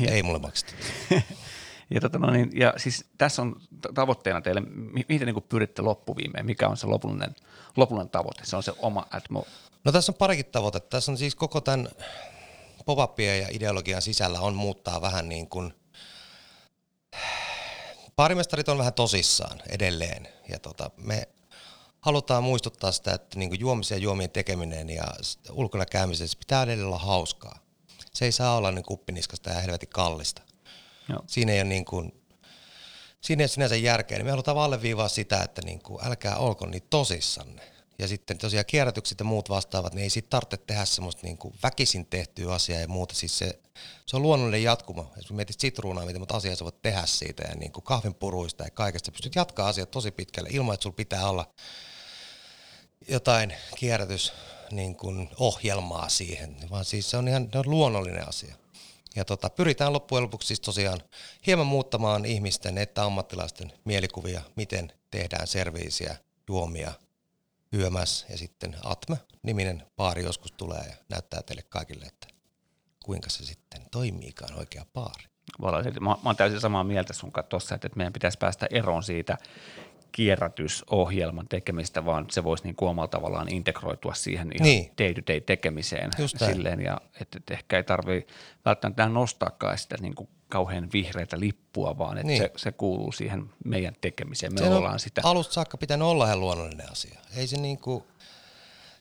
Ja. 0.00 0.12
Ei 0.12 0.23
mulle 0.23 0.38
maksettu. 0.38 0.75
Ja, 1.91 2.00
tota, 2.00 2.19
no 2.19 2.31
niin, 2.31 2.50
ja 2.55 2.75
siis 2.77 3.05
tässä 3.19 3.43
on 3.43 3.61
tavoitteena 3.94 4.41
teille, 4.41 4.61
mi- 4.61 5.05
mihin 5.09 5.19
te 5.19 5.25
niin 5.25 5.43
pyritte 5.49 5.83
loppuviimeen, 5.83 6.47
mikä 6.47 6.69
on 6.69 6.77
se 6.77 6.87
lopullinen, 6.87 7.35
lopullinen 7.77 8.11
tavoite? 8.11 8.44
Se 8.44 8.56
on 8.56 8.62
se 8.62 8.73
oma 8.79 9.06
Atmo. 9.11 9.47
No 9.85 9.93
tässä 9.93 10.12
on 10.12 10.17
parikin 10.17 10.47
tavoitetta. 10.47 10.88
Tässä 10.88 11.12
on 11.12 11.19
siis 11.19 11.35
koko 11.35 11.61
tämän 11.61 11.88
pop 12.87 13.21
ja 13.21 13.49
ideologian 13.50 14.02
sisällä 14.02 14.40
on 14.40 14.55
muuttaa 14.55 15.00
vähän 15.00 15.28
niin 15.28 15.49
kuin 15.49 15.75
Baarimestarit 18.16 18.69
on 18.69 18.78
vähän 18.78 18.95
tosissaan 18.95 19.62
edelleen 19.69 20.28
ja 20.49 20.59
tota, 20.59 20.90
me 20.97 21.28
halutaan 22.00 22.45
muistuttaa 22.45 22.93
sitä, 22.93 23.14
että 23.14 23.38
niin 23.38 23.61
juomisen 23.61 23.97
ja 23.97 24.02
juomien 24.02 24.31
tekeminen 24.31 24.90
ja 24.90 25.05
ulkona 25.50 25.87
käymisessä 25.87 26.38
pitää 26.38 26.62
edelleen 26.62 26.87
olla 26.87 26.99
hauskaa. 26.99 27.59
Se 28.14 28.25
ei 28.25 28.33
saa 28.33 28.57
olla 28.57 28.71
niin 28.71 28.85
kuppiniskasta 28.85 29.50
ja 29.50 29.61
helvetin 29.61 29.88
kallista. 29.88 30.43
Joo. 31.08 31.22
Siinä 31.26 31.52
ei 31.52 31.58
ole 31.58 31.68
niin 31.68 31.84
kuin, 31.84 32.22
siinä 33.20 33.44
ei 33.44 33.48
sinänsä 33.48 33.76
järkeä, 33.76 34.18
niin 34.18 34.26
me 34.26 34.30
halutaan 34.30 34.58
alleviivaa 34.58 35.08
sitä, 35.08 35.42
että 35.42 35.62
niin 35.62 35.82
kuin, 35.82 36.06
älkää 36.06 36.36
olko 36.36 36.66
niin 36.66 36.82
tosissanne. 36.90 37.62
Ja 37.98 38.08
sitten 38.08 38.38
tosiaan 38.38 38.66
kierrätykset 38.66 39.18
ja 39.18 39.25
muut 39.25 39.48
vastaavat, 39.48 39.94
niin 39.94 40.02
ei 40.02 40.10
siitä 40.10 40.28
tarvitse 40.30 40.56
tehdä 40.56 40.84
semmoista 40.84 41.22
niin 41.22 41.38
kuin 41.38 41.54
väkisin 41.62 42.06
tehtyä 42.06 42.54
asiaa 42.54 42.80
ja 42.80 42.88
muuta. 42.88 43.14
Siis 43.14 43.38
se, 43.38 43.58
se 44.06 44.16
on 44.16 44.22
luonnollinen 44.22 44.62
jatkumo. 44.62 45.12
Jos 45.16 45.32
mietit 45.32 45.60
sitruunaa, 45.60 46.06
miten 46.06 46.20
muuta 46.20 46.36
asiaa 46.36 46.56
sä 46.56 46.64
voit 46.64 46.82
tehdä 46.82 47.02
siitä 47.06 47.42
ja 47.48 47.54
niin 47.54 47.72
kuin 47.72 47.84
kahvinpuruista 47.84 48.64
ja 48.64 48.70
kaikesta, 48.70 49.12
pystyt 49.12 49.34
jatkaa 49.34 49.68
asiat 49.68 49.90
tosi 49.90 50.10
pitkälle 50.10 50.48
ilman, 50.52 50.75
että 50.75 50.82
sulla 50.82 50.96
pitää 50.96 51.28
olla 51.28 51.50
jotain 53.08 53.54
kierrätys 53.76 54.32
niin 54.70 54.96
kuin 54.96 55.28
ohjelmaa 55.38 56.08
siihen, 56.08 56.56
vaan 56.70 56.84
siis 56.84 57.10
se 57.10 57.16
on 57.16 57.28
ihan 57.28 57.48
on 57.54 57.70
luonnollinen 57.70 58.28
asia. 58.28 58.56
Ja 59.16 59.25
tota, 59.25 59.50
pyritään 59.50 59.92
loppujen 59.92 60.23
lopuksi 60.23 60.49
siis 60.49 60.61
tosiaan 60.61 61.00
hieman 61.46 61.66
muuttamaan 61.66 62.25
ihmisten 62.25 62.78
että 62.78 63.04
ammattilaisten 63.04 63.73
mielikuvia, 63.85 64.40
miten 64.56 64.92
tehdään 65.11 65.46
serviisiä, 65.46 66.16
juomia, 66.49 66.92
yömässä 67.75 68.26
ja 68.30 68.38
sitten 68.38 68.76
Atme-niminen 68.85 69.82
baari 69.96 70.25
joskus 70.25 70.52
tulee 70.52 70.85
ja 70.88 70.96
näyttää 71.08 71.42
teille 71.42 71.62
kaikille, 71.62 72.04
että 72.04 72.26
kuinka 73.04 73.30
se 73.30 73.44
sitten 73.44 73.82
toimiikaan 73.90 74.58
oikea. 74.58 74.87
Valaisin. 75.61 75.92
Mä, 75.94 76.11
mä 76.11 76.16
oon 76.25 76.37
täysin 76.37 76.61
samaa 76.61 76.85
mieltä 76.85 77.12
sun 77.12 77.32
kanssa 77.32 77.49
tossa, 77.49 77.75
että 77.75 77.88
meidän 77.94 78.12
pitäisi 78.12 78.38
päästä 78.38 78.66
eroon 78.70 79.02
siitä 79.02 79.38
kierrätysohjelman 80.16 81.49
tekemistä, 81.49 82.04
vaan 82.04 82.26
se 82.30 82.44
voisi 82.44 82.64
niin 82.64 82.76
kuin 82.76 82.88
omalla 82.88 83.08
tavallaan 83.08 83.52
integroitua 83.52 84.14
siihen 84.14 84.50
ihan 84.54 84.64
Niin. 84.68 84.92
day-to-day 84.99 85.40
tekemiseen. 85.40 86.11
Just 86.18 86.37
silleen, 86.38 86.80
ja 86.80 87.00
että, 87.20 87.38
että 87.38 87.54
ehkä 87.54 87.76
ei 87.76 87.85
tarvitse 87.85 88.35
välttämättä 88.64 89.08
nostaakaan 89.08 89.78
sitä 89.78 89.96
niin 90.00 90.14
kuin 90.14 90.28
kauhean 90.49 90.88
vihreitä 90.92 91.40
lippua, 91.40 91.99
vaan 91.99 92.18
että 92.18 92.26
Niin. 92.26 92.42
se, 92.42 92.50
se 92.56 92.73
kuuluu 92.73 93.12
siihen 93.12 93.50
meidän 93.64 93.94
tekemiseen. 94.00 94.54
Me 94.54 94.58
Sehän 94.58 94.76
ollaan 94.76 94.92
on 94.94 95.00
sitä. 95.00 95.20
alusta 95.25 95.54
saakka 95.54 95.76
pitänyt 95.78 96.06
olla 96.08 96.26
ihan 96.26 96.40
luonnollinen 96.40 96.92
asia. 96.92 97.18
Ei 97.37 97.46
se 97.46 97.56
niinku, 97.56 98.06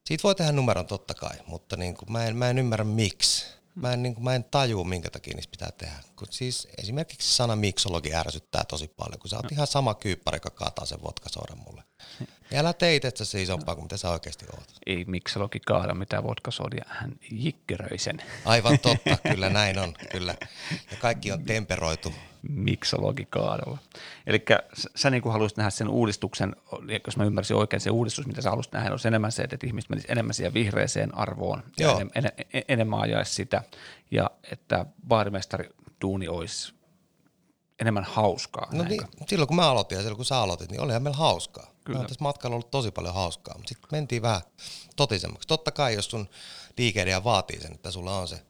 Siitä 0.06 0.24
voi 0.24 0.36
tehdä 0.36 0.52
numeron 0.52 0.86
totta 0.86 1.14
kai, 1.14 1.36
mutta 1.48 1.78
niin 1.78 1.96
kuin 1.96 2.12
mä, 2.12 2.26
en, 2.26 2.36
mä 2.36 2.50
en 2.50 2.58
ymmärrä 2.60 2.86
miksi. 2.86 3.56
Mä 3.76 3.94
en, 3.94 4.04
niin 4.04 4.14
kuin, 4.14 4.24
mä 4.24 4.36
en 4.36 4.44
tajua, 4.44 4.84
minkä 4.84 5.10
takia 5.10 5.36
niistä 5.36 5.52
pitää 5.52 5.72
tehdä. 5.72 5.96
Kun 6.16 6.28
siis 6.32 6.68
esimerkiksi 6.78 7.36
sana 7.36 7.56
miksologi 7.56 8.14
ärsyttää 8.14 8.64
tosi 8.64 8.88
paljon, 8.88 9.20
kun 9.20 9.30
sä 9.30 9.36
oot 9.36 9.44
no. 9.44 9.50
ihan 9.52 9.68
sama 9.68 9.94
kyyppäri, 9.94 10.36
joka 10.36 10.50
kaataa 10.50 10.86
sen 10.86 11.04
vodkasoodan 11.04 11.58
mulle. 11.58 11.84
Älä 12.54 12.74
teit, 12.74 13.06
että 13.06 13.26
se 13.26 13.42
isompaa 13.42 13.76
kuin 13.76 13.86
mitä 13.86 13.98
sä 13.98 14.10
oikeasti 14.10 14.46
oot. 14.52 14.74
Ei 14.86 15.06
miksologi 15.08 15.60
kaada 15.60 15.94
mitään 15.94 16.24
vodkasoodia, 16.24 16.86
hän 16.88 17.12
jikkeröi 17.32 17.98
sen. 17.98 18.22
Aivan 18.46 18.80
totta, 18.80 19.18
kyllä 19.32 19.50
näin 19.50 19.80
on, 19.80 19.94
kyllä. 20.12 20.36
Ja 20.92 20.98
kaikki 21.00 21.32
on 21.32 21.44
temperoitu 21.44 22.14
miksologi 22.50 23.28
kaadolla. 23.30 23.78
Eli 24.28 24.46
sä, 24.96 25.10
niin 25.10 25.24
haluaisit 25.24 25.58
nähdä 25.58 25.70
sen 25.70 25.90
uudistuksen, 25.90 26.56
jos 27.06 27.18
mä 27.18 27.24
ymmärsin 27.24 27.58
oikein 27.58 27.82
se 27.82 27.90
uudistus, 27.90 28.28
mitä 28.28 28.42
sä 28.42 28.50
haluaisit 28.50 28.74
nähdä, 28.74 28.92
on 28.92 29.00
enemmän 29.06 29.32
se, 29.32 29.44
että 29.44 29.68
ihmiset 29.68 29.90
menisivät 29.90 30.12
enemmän 30.12 30.34
siihen 30.34 30.54
vihreeseen 30.54 31.18
arvoon 31.18 31.64
ja 31.80 31.92
en, 31.92 32.10
en, 32.16 32.32
en, 32.54 32.64
enemmän 32.68 33.00
ajaisi 33.00 33.34
sitä 33.34 33.64
ja 34.12 34.32
että 34.52 34.86
baarimestari 35.08 35.70
duuni 36.02 36.28
olisi 36.28 36.75
enemmän 37.80 38.04
hauskaa. 38.04 38.68
No 38.72 38.84
niin, 38.84 39.02
silloin 39.28 39.48
kun 39.48 39.56
mä 39.56 39.70
aloitin 39.70 39.96
ja 39.96 40.02
silloin 40.02 40.18
kun 40.18 40.26
sä 40.26 40.38
aloitit, 40.38 40.72
niin 40.72 40.82
olihan 40.82 41.04
meillä 41.04 41.18
hauskaa. 41.18 41.72
Kyllä. 41.86 42.00
Mä 42.00 42.08
tässä 42.08 42.24
matkalla 42.24 42.56
ollut 42.56 42.72
tosi 42.72 42.92
paljon 42.92 43.14
hauskaa, 43.14 43.56
mutta 43.58 43.70
sitten 43.70 43.90
mentiin 43.92 44.22
vähän 44.22 44.42
totisemmaksi. 44.96 45.48
Totta 45.48 45.72
kai, 45.72 45.94
jos 45.96 46.10
sun 46.10 46.30
liikeidea 46.78 47.24
vaatii 47.24 47.62
sen, 47.62 47.74
että 47.74 47.92
sulla 47.92 48.20
on 48.20 48.28
se 48.28 48.42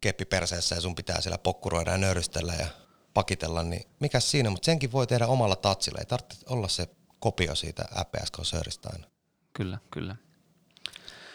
keppi 0.00 0.24
perseessä 0.24 0.74
ja 0.74 0.80
sun 0.80 0.94
pitää 0.94 1.20
siellä 1.20 1.38
pokkuroida 1.38 1.90
ja 1.90 1.98
nöyristellä 1.98 2.54
ja 2.54 2.66
pakitella, 3.14 3.62
niin 3.62 3.86
mikä 4.00 4.20
siinä, 4.20 4.50
mutta 4.50 4.66
senkin 4.66 4.92
voi 4.92 5.06
tehdä 5.06 5.26
omalla 5.26 5.56
tatsilla. 5.56 5.98
Ei 5.98 6.06
tarvitse 6.06 6.36
olla 6.48 6.68
se 6.68 6.88
kopio 7.20 7.54
siitä 7.54 7.88
APS-konserista 7.94 8.90
aina. 8.92 9.06
Kyllä, 9.52 9.78
kyllä. 9.90 10.16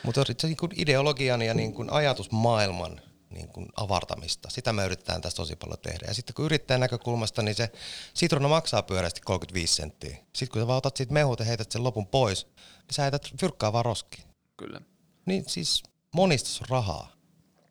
Mutta 0.03 0.23
se 0.37 0.47
niin 0.47 0.57
ideologian 0.75 1.41
ja 1.41 1.53
niin 1.53 1.73
kuin 1.73 1.89
ajatusmaailman 1.89 3.01
niin 3.29 3.47
kuin 3.47 3.67
avartamista, 3.75 4.49
sitä 4.49 4.73
me 4.73 4.85
yritetään 4.85 5.21
tässä 5.21 5.35
tosi 5.35 5.55
paljon 5.55 5.79
tehdä. 5.79 6.05
Ja 6.07 6.13
sitten 6.13 6.33
kun 6.35 6.45
yrittäjän 6.45 6.81
näkökulmasta, 6.81 7.41
niin 7.41 7.55
se 7.55 7.71
sitruna 8.13 8.47
maksaa 8.47 8.83
pyöreästi 8.83 9.21
35 9.21 9.75
senttiä. 9.75 10.17
Sitten 10.33 10.51
kun 10.51 10.61
sä 10.61 10.67
vaan 10.67 10.77
otat 10.77 10.97
siitä 10.97 11.13
mehut 11.13 11.39
ja 11.39 11.45
heität 11.45 11.71
sen 11.71 11.83
lopun 11.83 12.07
pois, 12.07 12.45
niin 12.45 12.93
sä 12.93 13.01
heität 13.01 13.31
fyrkkaa 13.39 13.73
vaan 13.73 13.85
roskiin. 13.85 14.23
Kyllä. 14.57 14.81
Niin 15.25 15.43
siis 15.47 15.83
monistus 16.15 16.61
rahaa. 16.69 17.11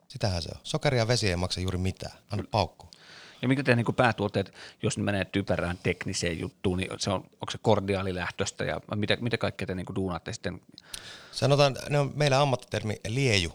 Sitähän 0.08 0.42
se 0.42 0.49
on. 0.54 0.61
Sokeri 0.62 0.99
ja 0.99 1.08
vesi 1.08 1.28
ei 1.28 1.37
maksa 1.37 1.61
juuri 1.61 1.78
mitään. 1.78 2.18
Anna 2.30 2.44
paukku. 2.50 2.88
Ja 3.42 3.49
mikä 3.49 3.62
teidän 3.62 3.84
niin 3.84 3.94
päätuotteet, 3.94 4.54
jos 4.82 4.99
ne 4.99 5.04
menee 5.04 5.25
typerään 5.25 5.78
tekniseen 5.82 6.40
juttuun, 6.40 6.78
niin 6.78 6.90
se 6.99 7.11
on, 7.11 7.16
onko 7.16 7.50
se 7.50 7.58
kordiaalilähtöstä 7.62 8.64
ja 8.64 8.80
mitä, 8.94 9.16
mitä 9.20 9.38
kaikkea 9.38 9.66
te 9.66 9.75
niin 9.75 9.87
duunaatte 9.94 10.32
sitten? 10.32 10.61
Sanotaan, 11.32 11.76
ne 11.88 11.99
on 11.99 12.12
meillä 12.14 12.40
ammattitermi 12.40 13.00
lieju. 13.08 13.52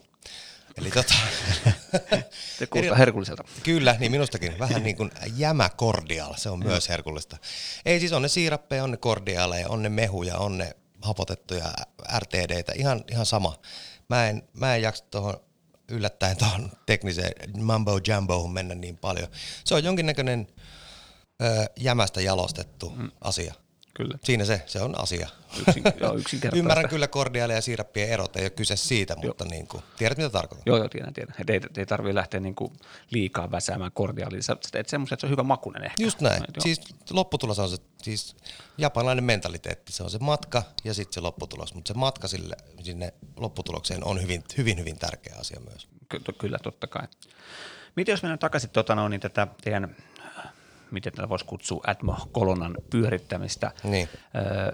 Eli 0.77 0.91
tota, 0.91 1.13
Se 2.59 2.67
kuulostaa 2.67 2.97
herkulliselta. 2.97 3.43
Kyllä, 3.63 3.95
niin 3.99 4.11
minustakin. 4.11 4.59
Vähän 4.59 4.83
niin 4.83 4.95
kuin 4.95 5.11
jämä 5.35 5.69
kordial, 5.69 6.33
se 6.37 6.49
on 6.49 6.59
myös 6.59 6.89
herkullista. 6.89 7.37
Ei 7.85 7.99
siis 7.99 8.13
on 8.13 8.21
ne 8.21 8.27
siirappeja, 8.27 8.83
on 8.83 8.91
ne 8.91 8.97
kordiaaleja, 8.97 9.69
on 9.69 9.81
ne 9.81 9.89
mehuja, 9.89 10.37
on 10.37 10.57
ne 10.57 10.75
hapotettuja 11.01 11.65
RTDtä, 12.19 12.73
ihan, 12.75 13.03
ihan 13.11 13.25
sama. 13.25 13.59
Mä 14.09 14.29
en, 14.29 14.43
mä 14.53 14.75
en 14.75 14.81
jaksa 14.81 15.05
tuohon 15.11 15.41
yllättäen 15.89 16.37
tuohon 16.37 16.71
tekniseen 16.85 17.61
mambo 17.61 17.99
jambohun 18.07 18.53
mennä 18.53 18.75
niin 18.75 18.97
paljon. 18.97 19.27
Se 19.63 19.75
on 19.75 19.83
jonkinnäköinen 19.83 20.47
ö, 21.41 21.65
jämästä 21.79 22.21
jalostettu 22.21 22.89
mm. 22.89 23.11
asia. 23.21 23.53
Kyllä. 23.93 24.17
Siinä 24.23 24.45
se, 24.45 24.61
se 24.65 24.81
on 24.81 24.99
asia. 24.99 25.29
Yksin, 25.67 25.83
joo, 25.99 26.15
Ymmärrän 26.55 26.89
kyllä 26.89 27.07
kordiaalia 27.07 27.55
ja 27.55 27.61
siirappien 27.61 28.09
erot, 28.09 28.35
ei 28.35 28.43
ole 28.43 28.49
kyse 28.49 28.75
siitä, 28.75 29.13
joo. 29.13 29.27
mutta 29.27 29.45
niin 29.45 29.67
kuin, 29.67 29.83
tiedät 29.97 30.17
mitä 30.17 30.29
tarkoitan. 30.29 30.63
Joo, 30.65 30.77
joo, 30.77 30.89
tiedän, 30.89 31.13
tiedän. 31.13 31.35
Et 31.39 31.49
ei, 31.49 31.61
ei 31.77 31.85
tarvitse 31.85 32.15
lähteä 32.15 32.39
niin 32.39 32.55
kuin 32.55 32.73
liikaa 33.11 33.51
väsäämään 33.51 33.91
kordiaalia. 33.91 34.41
Sä 34.41 34.57
teet 34.71 34.89
semmoisen, 34.89 35.13
että 35.13 35.21
se 35.21 35.27
on 35.27 35.31
hyvä 35.31 35.43
makunen 35.43 35.83
ehkä. 35.83 36.03
Just 36.03 36.21
näin. 36.21 36.43
Et, 36.43 36.55
siis 36.59 36.81
lopputulos 37.11 37.59
on 37.59 37.69
se, 37.69 37.77
siis 38.01 38.35
japanilainen 38.77 39.23
mentaliteetti. 39.23 39.91
Se 39.91 40.03
on 40.03 40.09
se 40.09 40.17
matka 40.19 40.63
ja 40.83 40.93
sitten 40.93 41.13
se 41.13 41.21
lopputulos. 41.21 41.73
Mutta 41.73 41.93
se 41.93 41.99
matka 41.99 42.27
sille, 42.27 42.55
sinne 42.83 43.13
lopputulokseen 43.37 44.03
on 44.03 44.21
hyvin, 44.21 44.43
hyvin, 44.57 44.79
hyvin 44.79 44.99
tärkeä 44.99 45.35
asia 45.39 45.59
myös. 45.59 45.87
Ky- 46.09 46.33
kyllä, 46.37 46.57
totta 46.63 46.87
kai. 46.87 47.07
Miten 47.95 48.13
jos 48.13 48.23
mennään 48.23 48.39
takaisin 48.39 48.69
tota, 48.69 48.95
no, 48.95 49.07
niin 49.07 49.21
tätä 49.21 49.47
teidän 49.61 49.95
miten 50.91 51.13
tätä 51.13 51.29
voisi 51.29 51.45
kutsua, 51.45 51.83
Atmo-kolonan 51.87 52.77
pyörittämistä, 52.89 53.71
niin. 53.83 54.09
Öö, 54.35 54.71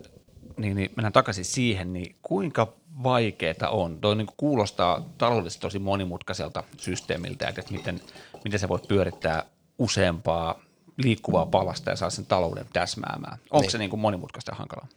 niin, 0.58 0.76
niin 0.76 0.92
mennään 0.96 1.14
takaisin 1.14 1.46
siihen, 1.46 1.94
niin 1.94 2.16
kuinka 2.22 2.74
vaikeaa 3.04 3.70
on? 3.70 4.02
Tuo 4.02 4.14
niin 4.14 4.28
kuulostaa 4.38 5.10
taloudellisesti 5.18 5.62
tosi 5.62 5.80
monimutkaiselta 5.80 6.64
systeemiltä, 6.78 7.48
että 7.48 7.72
miten, 7.72 8.02
miten 8.44 8.60
sä 8.60 8.70
voit 8.70 8.88
pyörittää 8.88 9.46
useampaa 9.80 10.60
liikkuvaa 10.98 11.46
palasta 11.46 11.90
ja 11.90 11.96
saa 11.96 12.10
sen 12.10 12.26
talouden 12.26 12.66
täsmäämään. 12.74 13.38
Onko 13.52 13.62
niin. 13.62 13.72
se 13.72 13.78
niin 13.78 13.90
kuin 13.90 14.00
monimutkaista 14.00 14.52
ja 14.52 14.56
hankalaa? 14.56 14.88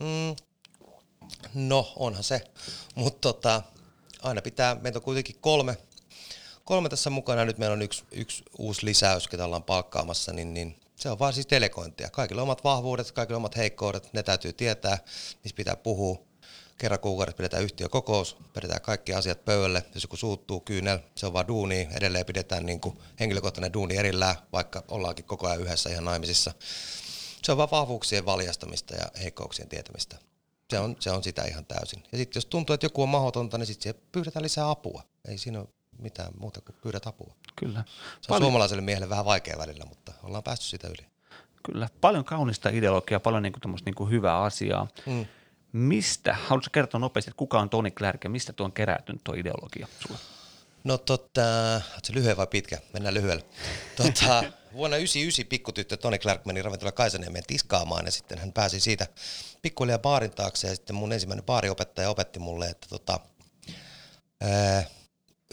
Mm, 0.00 0.36
no, 1.54 1.92
onhan 1.96 2.24
se, 2.24 2.40
mutta 2.94 3.20
tota, 3.20 3.62
aina 4.22 4.42
pitää, 4.42 4.74
meitä 4.74 4.98
on 4.98 5.02
kuitenkin 5.02 5.36
kolme 5.40 5.76
kolme 6.70 6.88
tässä 6.88 7.10
mukana. 7.10 7.44
Nyt 7.44 7.58
meillä 7.58 7.72
on 7.72 7.82
yksi, 7.82 8.04
yksi 8.12 8.44
uusi 8.58 8.86
lisäys, 8.86 9.28
ketä 9.28 9.44
ollaan 9.44 9.62
palkkaamassa, 9.62 10.32
niin, 10.32 10.54
niin 10.54 10.80
se 10.96 11.10
on 11.10 11.18
vaan 11.18 11.32
siis 11.32 11.50
delegointia. 11.50 12.10
Kaikilla 12.10 12.42
omat 12.42 12.64
vahvuudet, 12.64 13.12
kaikilla 13.12 13.36
omat 13.36 13.56
heikkoudet, 13.56 14.12
ne 14.12 14.22
täytyy 14.22 14.52
tietää, 14.52 14.98
niistä 15.44 15.56
pitää 15.56 15.76
puhua. 15.76 16.18
Kerran 16.78 17.00
kuukaudessa 17.00 17.36
pidetään 17.36 17.62
yhtiökokous, 17.62 18.36
pidetään 18.52 18.80
kaikki 18.80 19.14
asiat 19.14 19.44
pöydälle. 19.44 19.84
Jos 19.94 20.02
joku 20.02 20.16
suuttuu 20.16 20.60
kyynel, 20.60 20.98
se 21.14 21.26
on 21.26 21.32
vaan 21.32 21.48
duuni. 21.48 21.88
Edelleen 21.92 22.26
pidetään 22.26 22.66
niin 22.66 22.80
kuin 22.80 22.98
henkilökohtainen 23.20 23.72
duuni 23.72 23.96
erillään, 23.96 24.36
vaikka 24.52 24.84
ollaankin 24.88 25.24
koko 25.24 25.46
ajan 25.46 25.60
yhdessä 25.60 25.90
ihan 25.90 26.04
naimisissa. 26.04 26.52
Se 27.42 27.52
on 27.52 27.58
vaan 27.58 27.70
vahvuuksien 27.70 28.26
valjastamista 28.26 28.94
ja 28.94 29.08
heikkouksien 29.22 29.68
tietämistä. 29.68 30.16
Se 30.70 30.78
on, 30.78 30.96
se 31.00 31.10
on 31.10 31.22
sitä 31.22 31.42
ihan 31.44 31.66
täysin. 31.66 32.02
Ja 32.12 32.18
sitten 32.18 32.40
jos 32.40 32.46
tuntuu, 32.46 32.74
että 32.74 32.86
joku 32.86 33.02
on 33.02 33.08
mahdotonta, 33.08 33.58
niin 33.58 33.66
sitten 33.66 33.94
pyydetään 34.12 34.42
lisää 34.42 34.70
apua. 34.70 35.02
Ei 35.28 35.38
siinä 35.38 35.60
ole 35.60 35.68
mitään 36.02 36.32
muuta 36.38 36.60
kuin 36.60 36.76
pyydät 36.82 37.06
apua. 37.06 37.34
Kyllä. 37.56 37.84
Se 37.86 37.90
on 37.90 38.28
paljon... 38.28 38.42
suomalaiselle 38.42 38.82
miehelle 38.82 39.08
vähän 39.08 39.24
vaikea 39.24 39.58
välillä, 39.58 39.84
mutta 39.84 40.12
ollaan 40.22 40.42
päästy 40.42 40.66
sitä 40.66 40.88
yli. 40.88 41.06
Kyllä. 41.62 41.88
Paljon 42.00 42.24
kaunista 42.24 42.68
ideologiaa, 42.68 43.20
paljon 43.20 43.42
niin 43.42 43.52
kuin 43.52 43.76
niin 43.84 43.94
kuin 43.94 44.10
hyvää 44.10 44.42
asiaa. 44.42 44.88
Mm. 45.06 45.26
Mistä, 45.72 46.34
haluatko 46.34 46.68
kertoa 46.72 47.00
nopeasti, 47.00 47.30
että 47.30 47.38
kuka 47.38 47.60
on 47.60 47.70
Toni 47.70 47.90
Clark 47.90 48.24
ja 48.24 48.30
mistä 48.30 48.52
tuo 48.52 48.66
on 48.66 48.72
kerätynyt 48.72 49.24
tuo 49.24 49.34
ideologia 49.34 49.88
sulle? 50.00 50.18
No 50.84 50.98
tota, 50.98 51.40
se 52.02 52.14
lyhyen 52.14 52.36
vai 52.36 52.46
pitkä? 52.46 52.78
Mennään 52.92 53.14
lyhyellä. 53.14 53.42
Tota, 53.96 54.42
vuonna 54.72 54.96
1999 54.96 55.46
pikkutyttö 55.46 55.96
Toni 55.96 56.18
Clark 56.18 56.44
meni 56.44 56.62
ravintola 56.62 56.92
Kaisaniemeen 56.92 57.44
tiskaamaan 57.46 58.06
ja 58.06 58.12
sitten 58.12 58.38
hän 58.38 58.52
pääsi 58.52 58.80
siitä 58.80 59.06
pikkuhiljaa 59.62 59.98
baarin 59.98 60.30
taakse 60.30 60.68
ja 60.68 60.74
sitten 60.74 60.96
mun 60.96 61.12
ensimmäinen 61.12 61.44
baariopettaja 61.44 62.10
opetti 62.10 62.38
mulle, 62.38 62.66
että 62.66 62.86
tota, 62.88 63.20
ää, 64.40 64.84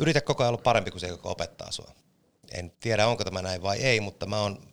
yritä 0.02 0.22
koko 0.22 0.44
ajan 0.44 0.54
olla 0.54 0.62
parempi 0.62 0.92
kuin 0.92 1.02
se, 1.02 1.08
joka 1.08 1.30
opettaa 1.30 1.72
sua. 1.72 1.92
En 2.52 2.72
tiedä, 2.80 3.08
onko 3.08 3.24
tämä 3.24 3.42
näin 3.42 3.62
vai 3.62 3.78
ei, 3.78 4.00
mutta 4.00 4.26
mä 4.26 4.42
oon 4.42 4.72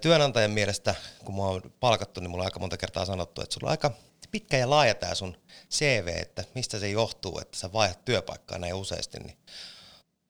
työnantajan 0.00 0.50
mielestä, 0.50 0.94
kun 1.24 1.36
mä 1.36 1.42
oon 1.42 1.62
palkattu, 1.80 2.20
niin 2.20 2.30
mulla 2.30 2.42
on 2.42 2.46
aika 2.46 2.60
monta 2.60 2.76
kertaa 2.76 3.04
sanottu, 3.04 3.42
että 3.42 3.54
sulla 3.54 3.66
on 3.66 3.70
aika 3.70 3.90
pitkä 4.30 4.56
ja 4.56 4.70
laaja 4.70 4.94
tämä 4.94 5.14
sun 5.14 5.36
CV, 5.70 6.08
että 6.22 6.44
mistä 6.54 6.78
se 6.78 6.88
johtuu, 6.88 7.38
että 7.38 7.58
sä 7.58 7.72
vaihdat 7.72 8.04
työpaikkaa 8.04 8.58
näin 8.58 8.74
useasti. 8.74 9.18
Niin 9.18 9.38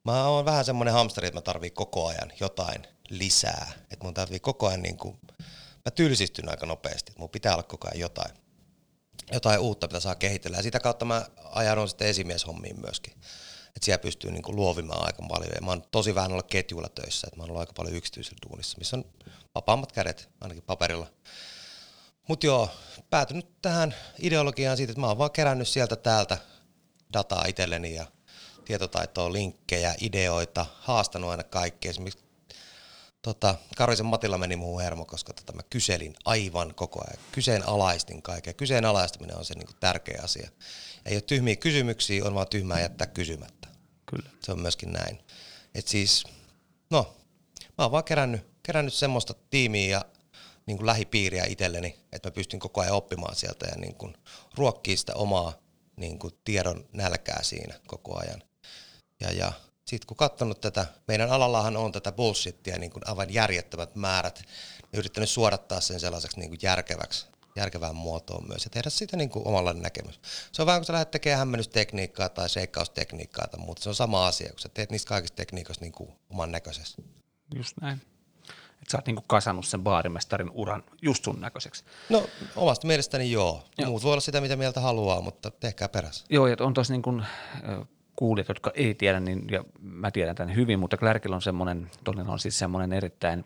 mä 0.04 0.28
oon 0.28 0.44
vähän 0.44 0.64
semmoinen 0.64 0.94
hamsteri, 0.94 1.26
että 1.26 1.36
mä 1.36 1.42
tarvii 1.42 1.70
koko 1.70 2.06
ajan 2.06 2.32
jotain 2.40 2.86
lisää. 3.08 3.72
Että 3.90 4.04
mun 4.04 4.14
tarvii 4.14 4.40
koko 4.40 4.66
ajan 4.68 4.82
niin 4.82 4.96
kuin, 4.96 5.18
mä 5.84 5.90
tylsistyn 5.94 6.48
aika 6.48 6.66
nopeasti, 6.66 7.10
että 7.12 7.20
mun 7.20 7.30
pitää 7.30 7.52
olla 7.52 7.62
koko 7.62 7.88
ajan 7.88 8.00
jotain, 8.00 8.30
jotain 9.32 9.60
uutta, 9.60 9.86
mitä 9.86 10.00
saa 10.00 10.14
kehitellä. 10.14 10.56
Ja 10.56 10.62
sitä 10.62 10.80
kautta 10.80 11.04
mä 11.04 11.26
ajaudun 11.50 11.88
sitten 11.88 12.08
esimieshommiin 12.08 12.80
myöskin 12.80 13.14
että 13.76 13.84
siellä 13.84 14.02
pystyy 14.02 14.30
niin 14.30 14.42
kuin 14.42 14.56
luovimaan 14.56 15.06
aika 15.06 15.22
paljon. 15.28 15.52
Ja 15.54 15.60
mä 15.60 15.70
oon 15.70 15.82
tosi 15.90 16.14
vähän 16.14 16.32
olla 16.32 16.42
ketjuilla 16.42 16.88
töissä, 16.88 17.26
että 17.26 17.36
mä 17.36 17.42
oon 17.42 17.50
ollut 17.50 17.60
aika 17.60 17.72
paljon 17.72 17.96
yksityisellä 17.96 18.38
duunissa, 18.48 18.78
missä 18.78 18.96
on 18.96 19.04
vapaammat 19.54 19.92
kädet, 19.92 20.28
ainakin 20.40 20.62
paperilla. 20.62 21.06
Mutta 22.28 22.46
joo, 22.46 22.70
päätynyt 23.10 23.62
tähän 23.62 23.94
ideologiaan 24.18 24.76
siitä, 24.76 24.90
että 24.90 25.00
mä 25.00 25.06
oon 25.06 25.18
vaan 25.18 25.30
kerännyt 25.30 25.68
sieltä 25.68 25.96
täältä 25.96 26.38
dataa 27.12 27.44
itselleni 27.48 27.94
ja 27.94 28.06
tietotaitoa, 28.64 29.32
linkkejä, 29.32 29.94
ideoita, 30.00 30.66
haastanut 30.80 31.30
aina 31.30 31.42
kaikkea. 31.42 31.90
Esimerkiksi 31.90 32.24
tota, 33.22 33.54
Karisen 33.76 34.06
Matilla 34.06 34.38
meni 34.38 34.56
muuhun 34.56 34.82
hermo, 34.82 35.04
koska 35.04 35.32
tota, 35.32 35.52
mä 35.52 35.62
kyselin 35.70 36.14
aivan 36.24 36.74
koko 36.74 37.04
ajan. 37.08 37.24
Kyseenalaistin 37.32 38.22
kaiken. 38.22 38.54
Kyseenalaistaminen 38.54 39.36
on 39.36 39.44
se 39.44 39.54
niin 39.54 39.66
kuin, 39.66 39.76
tärkeä 39.80 40.20
asia. 40.24 40.50
Ei 41.04 41.14
ole 41.14 41.22
tyhmiä 41.22 41.56
kysymyksiä, 41.56 42.24
on 42.24 42.34
vaan 42.34 42.48
tyhmää 42.48 42.80
jättää 42.80 43.06
kysymättä. 43.06 43.68
Kyllä. 44.06 44.30
Se 44.40 44.52
on 44.52 44.60
myöskin 44.60 44.92
näin. 44.92 45.18
Et 45.74 45.88
siis, 45.88 46.24
no, 46.90 47.16
mä 47.78 47.84
oon 47.84 47.92
vaan 47.92 48.04
kerännyt, 48.04 48.46
kerännyt 48.62 48.94
semmoista 48.94 49.34
tiimiä 49.50 49.88
ja 49.88 50.04
niin 50.66 50.76
kuin 50.76 50.86
lähipiiriä 50.86 51.44
itselleni, 51.44 51.98
että 52.12 52.28
mä 52.28 52.32
pystyn 52.32 52.60
koko 52.60 52.80
ajan 52.80 52.94
oppimaan 52.94 53.36
sieltä 53.36 53.66
ja 53.66 53.76
niin 53.76 53.94
kuin 53.94 54.14
ruokkii 54.54 54.96
sitä 54.96 55.14
omaa 55.14 55.52
niin 55.96 56.18
kuin 56.18 56.34
tiedon 56.44 56.88
nälkää 56.92 57.42
siinä 57.42 57.74
koko 57.86 58.18
ajan. 58.18 58.42
Ja, 59.20 59.32
ja 59.32 59.52
sitten 59.86 60.06
kun 60.06 60.16
katsonut 60.16 60.60
tätä, 60.60 60.86
meidän 61.08 61.30
alallahan 61.30 61.76
on 61.76 61.92
tätä 61.92 62.12
bullshittia 62.12 62.78
niin 62.78 62.90
kuin 62.90 63.08
aivan 63.08 63.34
järjettömät 63.34 63.96
määrät, 63.96 64.42
niin 64.82 64.98
yrittänyt 64.98 65.28
suodattaa 65.28 65.80
sen 65.80 66.00
sellaiseksi 66.00 66.38
niin 66.38 66.50
kuin 66.50 66.58
järkeväksi, 66.62 67.26
järkevään 67.56 67.96
muotoon 67.96 68.48
myös 68.48 68.64
ja 68.64 68.70
tehdä 68.70 68.90
siitä 68.90 69.16
niin 69.16 69.30
kuin 69.30 69.46
omalla 69.48 69.72
näkemys. 69.72 70.20
Se 70.52 70.62
on 70.62 70.66
vähän 70.66 70.80
kuin 70.80 70.86
sä 70.86 70.92
lähdet 70.92 71.10
tekemään 71.10 71.38
hämmennystekniikkaa 71.38 72.28
tai 72.28 72.48
seikkaustekniikkaa 72.48 73.46
tai 73.46 73.60
muuta. 73.60 73.82
Se 73.82 73.88
on 73.88 73.94
sama 73.94 74.26
asia, 74.26 74.50
kun 74.50 74.58
sä 74.58 74.68
teet 74.68 74.90
niistä 74.90 75.08
kaikista 75.08 75.36
tekniikoista 75.36 75.84
niin 75.84 75.92
kuin 75.92 76.10
oman 76.30 76.52
näköisessä. 76.52 77.02
Just 77.54 77.76
näin. 77.80 78.00
Että 78.82 78.92
sä 78.92 78.98
oot 78.98 79.06
niinku 79.06 79.24
kasannut 79.26 79.66
sen 79.66 79.82
baarimestarin 79.82 80.50
uran 80.50 80.84
just 81.02 81.24
sun 81.24 81.40
näköiseksi. 81.40 81.84
No 82.08 82.26
omasta 82.56 82.86
mielestäni 82.86 83.30
joo. 83.30 83.64
joo. 83.78 83.88
Muut 83.88 84.02
voi 84.02 84.12
olla 84.12 84.20
sitä, 84.20 84.40
mitä 84.40 84.56
mieltä 84.56 84.80
haluaa, 84.80 85.20
mutta 85.20 85.50
tehkää 85.50 85.88
perässä. 85.88 86.26
Joo, 86.30 86.46
ja 86.46 86.56
on 86.60 86.74
tosi 86.74 86.92
niin 86.92 87.02
kuin, 87.02 87.26
kuulijat, 88.22 88.48
jotka 88.48 88.70
ei 88.74 88.94
tiedä, 88.94 89.20
niin, 89.20 89.44
ja 89.50 89.64
mä 89.80 90.10
tiedän 90.10 90.36
tämän 90.36 90.54
hyvin, 90.54 90.78
mutta 90.78 90.96
Klärkillä 90.96 91.36
on 91.36 91.42
semmoinen, 91.42 91.90
todella 92.04 92.32
on 92.32 92.38
siis 92.38 92.58
semmoinen 92.58 92.92
erittäin 92.92 93.44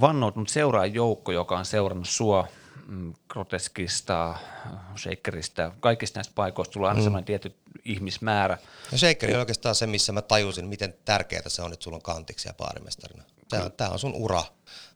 vannoutunut 0.00 0.48
seuraajoukko, 0.48 1.32
joka 1.32 1.58
on 1.58 1.64
seurannut 1.64 2.08
sua 2.08 2.48
mm, 2.86 3.14
groteskista, 3.28 4.34
shakerista, 4.96 5.72
kaikista 5.80 6.18
näistä 6.18 6.32
paikoista 6.34 6.72
tulee 6.72 6.88
aina 6.88 7.00
mm. 7.00 7.04
semmoinen 7.04 7.24
tietty 7.24 7.54
ihmismäärä. 7.84 8.58
No 8.92 8.98
shakeri 8.98 9.34
on 9.34 9.40
oikeastaan 9.40 9.74
se, 9.74 9.86
missä 9.86 10.12
mä 10.12 10.22
tajusin, 10.22 10.68
miten 10.68 10.94
tärkeää 11.04 11.48
se 11.48 11.62
on, 11.62 11.72
että 11.72 11.84
sulla 11.84 11.96
on 11.96 12.02
kantiksi 12.02 12.48
ja 12.48 12.54
baarimestarina. 12.54 13.22
Tämä, 13.48 13.64
mm. 13.64 13.72
tämä 13.72 13.90
on 13.90 13.98
sun 13.98 14.14
ura, 14.14 14.42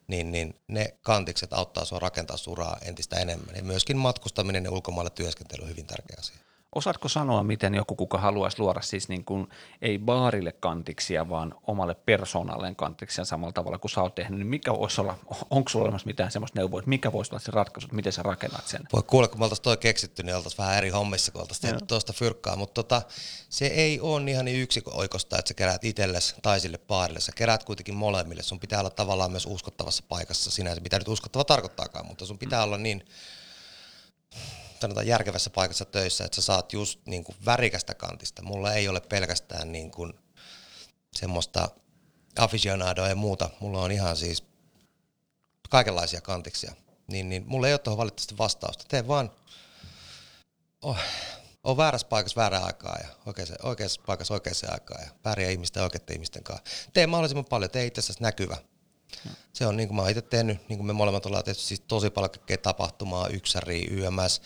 niin, 0.06 0.32
niin 0.32 0.54
ne 0.68 0.94
kantikset 1.00 1.52
auttaa 1.52 1.84
sua 1.84 1.98
rakentaa 1.98 2.36
uraa 2.46 2.76
entistä 2.82 3.16
enemmän. 3.16 3.56
Ja 3.56 3.62
myöskin 3.62 3.96
matkustaminen 3.96 4.64
ja 4.64 4.70
ulkomailla 4.70 5.10
työskentely 5.10 5.62
on 5.62 5.70
hyvin 5.70 5.86
tärkeä 5.86 6.16
asia. 6.18 6.51
Osaatko 6.74 7.08
sanoa, 7.08 7.42
miten 7.42 7.74
joku, 7.74 7.96
kuka 7.96 8.18
haluaisi 8.18 8.58
luoda 8.58 8.80
siis 8.80 9.08
niin 9.08 9.24
kuin, 9.24 9.48
ei 9.82 9.98
baarille 9.98 10.52
kantiksia, 10.52 11.28
vaan 11.28 11.54
omalle 11.66 11.94
persoonalleen 11.94 12.76
kantiksia 12.76 13.24
samalla 13.24 13.52
tavalla 13.52 13.78
kuin 13.78 13.90
sä 13.90 14.02
oot 14.02 14.14
tehnyt, 14.14 14.38
niin 14.38 14.46
mikä 14.46 14.72
voisi 14.72 15.00
olla, 15.00 15.18
onko 15.50 15.68
sulla 15.68 15.84
olemassa 15.84 16.06
mitään 16.06 16.30
sellaista 16.30 16.58
neuvoa, 16.58 16.78
että 16.78 16.88
mikä 16.88 17.12
voisi 17.12 17.32
olla 17.32 17.40
se 17.40 17.52
ratkaisu, 17.52 17.86
että 17.86 17.96
miten 17.96 18.12
sä 18.12 18.22
rakennat 18.22 18.66
sen? 18.66 18.80
Voi 18.92 19.02
kuule, 19.02 19.28
kun 19.28 19.38
me 19.38 19.44
oltaisiin 19.44 19.64
toi 19.64 19.76
keksitty, 19.76 20.22
niin 20.22 20.36
oltaisiin 20.36 20.58
vähän 20.58 20.78
eri 20.78 20.88
hommissa, 20.88 21.32
kun 21.32 21.40
oltaisiin 21.40 21.62
tehnyt 21.62 21.86
tuosta 21.86 22.12
fyrkkaa, 22.12 22.56
mutta 22.56 22.74
tota, 22.74 23.02
se 23.48 23.66
ei 23.66 24.00
ole 24.00 24.30
ihan 24.30 24.44
niin 24.44 24.68
oikosta, 24.86 25.38
että 25.38 25.48
sä 25.48 25.54
keräät 25.54 25.84
itsellesi 25.84 26.34
tai 26.42 26.60
sille 26.60 26.78
baarille, 26.78 27.20
sä 27.20 27.32
keräät 27.36 27.64
kuitenkin 27.64 27.94
molemmille, 27.94 28.42
sun 28.42 28.60
pitää 28.60 28.80
olla 28.80 28.90
tavallaan 28.90 29.30
myös 29.30 29.46
uskottavassa 29.46 30.04
paikassa 30.08 30.50
sinänsä, 30.50 30.80
mitä 30.80 30.98
nyt 30.98 31.08
uskottava 31.08 31.44
tarkoittaakaan, 31.44 32.06
mutta 32.06 32.26
sun 32.26 32.38
pitää 32.38 32.60
mm. 32.60 32.64
olla 32.64 32.78
niin 32.78 33.04
sanotaan 34.82 35.06
järkevässä 35.06 35.50
paikassa 35.50 35.84
töissä, 35.84 36.24
että 36.24 36.34
sä 36.34 36.42
saat 36.42 36.72
just 36.72 37.00
niin 37.06 37.24
kuin 37.24 37.36
värikästä 37.46 37.94
kantista. 37.94 38.42
Mulla 38.42 38.72
ei 38.72 38.88
ole 38.88 39.00
pelkästään 39.00 39.72
niin 39.72 39.90
kuin 39.90 40.12
semmoista 41.12 41.68
aficionadoa 42.38 43.08
ja 43.08 43.14
muuta. 43.14 43.50
Mulla 43.60 43.82
on 43.82 43.92
ihan 43.92 44.16
siis 44.16 44.44
kaikenlaisia 45.70 46.20
kantiksia. 46.20 46.74
Niin, 47.06 47.28
niin 47.28 47.44
mulla 47.46 47.66
ei 47.68 47.74
ole 47.74 47.78
tuohon 47.78 47.98
valitettavasti 47.98 48.38
vastausta. 48.38 48.84
Tee 48.88 49.08
vaan, 49.08 49.30
oh, 50.82 50.98
on 51.64 51.76
väärässä 51.76 52.06
paikassa 52.06 52.40
väärään 52.40 52.64
aikaa 52.64 52.98
ja 53.02 53.08
oikeassa, 53.26 53.54
oikeassa 53.62 54.00
paikassa 54.06 54.34
oikeaan 54.34 54.72
aikaan 54.72 55.02
ja 55.04 55.10
vääriä 55.24 55.50
ihmisten 55.50 55.82
oikeiden 55.82 56.14
ihmisten 56.14 56.44
kanssa. 56.44 56.64
Tee 56.92 57.06
mahdollisimman 57.06 57.44
paljon, 57.44 57.70
tee 57.70 57.86
itse 57.86 58.12
näkyvä. 58.20 58.56
Se 59.52 59.66
on 59.66 59.76
niin 59.76 59.88
kuin 59.88 59.96
mä 59.96 60.02
oon 60.02 60.10
itse 60.10 60.22
tehnyt, 60.22 60.68
niin 60.68 60.78
kuin 60.78 60.86
me 60.86 60.92
molemmat 60.92 61.26
ollaan 61.26 61.44
tehty 61.44 61.62
siis 61.62 61.80
tosi 61.80 62.10
paljon 62.10 62.30
kaikkea 62.30 62.58
tapahtumaa, 62.58 63.28
yksäri, 63.28 63.86
YMS, 63.90 64.42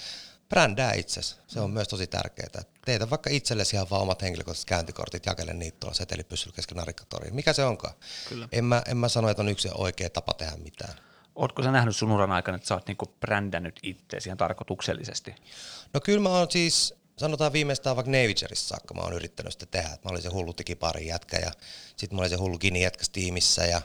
brändää 0.48 0.92
itsesi. 0.92 1.36
Se 1.46 1.60
on 1.60 1.70
mm. 1.70 1.74
myös 1.74 1.88
tosi 1.88 2.06
tärkeää. 2.06 2.62
Teitä 2.84 3.10
vaikka 3.10 3.30
itsellesi 3.30 3.76
ihan 3.76 3.86
vaan 3.90 4.02
omat 4.02 4.22
henkilökohtaiset 4.22 4.68
käyntikortit, 4.68 5.26
jakele 5.26 5.52
niitä 5.52 5.76
tuolla 5.80 5.94
setelipyssyllä 5.94 6.56
kesken 6.56 6.76
narikkatoriin. 6.76 7.34
Mikä 7.34 7.52
se 7.52 7.64
onkaan? 7.64 7.94
Kyllä. 8.28 8.48
En, 8.52 8.64
mä, 8.64 8.82
en 8.86 8.96
mä 8.96 9.08
sano, 9.08 9.28
että 9.28 9.42
on 9.42 9.48
yksi 9.48 9.68
oikea 9.74 10.10
tapa 10.10 10.32
tehdä 10.32 10.56
mitään. 10.56 10.94
Oletko 11.34 11.62
sä 11.62 11.70
nähnyt 11.70 11.96
sun 11.96 12.12
uran 12.12 12.32
aikana, 12.32 12.56
että 12.56 12.68
sä 12.68 12.74
oot 12.74 12.86
niinku 12.86 13.06
brändännyt 13.20 13.80
itseäsi 13.82 14.28
ihan 14.28 14.38
tarkoituksellisesti? 14.38 15.34
No 15.94 16.00
kyllä 16.00 16.20
mä 16.20 16.28
oon 16.28 16.50
siis, 16.50 16.94
sanotaan 17.18 17.52
viimeistään 17.52 17.96
vaikka 17.96 18.12
Navigerissa 18.12 18.68
saakka 18.68 18.94
mä 18.94 19.00
oon 19.00 19.12
yrittänyt 19.12 19.52
sitä 19.52 19.66
tehdä. 19.66 19.88
Mä 19.88 20.10
olin 20.10 20.22
se 20.22 20.28
hullu 20.28 20.54
pari 20.78 21.06
jätkä 21.06 21.36
ja 21.36 21.50
sitten 21.96 22.16
mä 22.16 22.20
olin 22.20 22.30
se 22.30 22.36
hullu 22.36 22.58
Gini 22.58 22.82
jätkäs 22.82 23.08
tiimissä 23.08 23.64
ja 23.64 23.82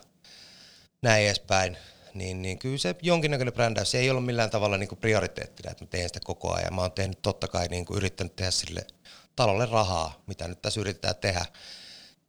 näin 1.02 1.26
edespäin 1.26 1.78
niin, 2.14 2.42
niin 2.42 2.60
kyllä 2.60 2.78
se 2.78 2.96
jonkinnäköinen 3.02 3.54
brändäys, 3.54 3.92
se 3.92 3.98
ei 3.98 4.10
ollut 4.10 4.26
millään 4.26 4.50
tavalla 4.50 4.78
niin 4.78 4.90
kuin 4.90 5.00
prioriteettina, 5.00 5.72
että 5.72 5.84
mä 5.84 5.88
teen 5.88 6.10
sitä 6.10 6.20
koko 6.24 6.54
ajan. 6.54 6.76
Mä 6.76 6.82
oon 6.82 6.92
tehnyt 6.92 7.22
totta 7.22 7.48
kai 7.48 7.68
niin 7.68 7.86
kuin 7.86 7.98
yrittänyt 7.98 8.36
tehdä 8.36 8.52
sille 8.52 8.88
talolle 9.36 9.66
rahaa, 9.66 10.22
mitä 10.28 10.48
nyt 10.48 10.62
tässä 10.62 10.82
yritetään 10.82 11.16
tehdä. 11.16 11.46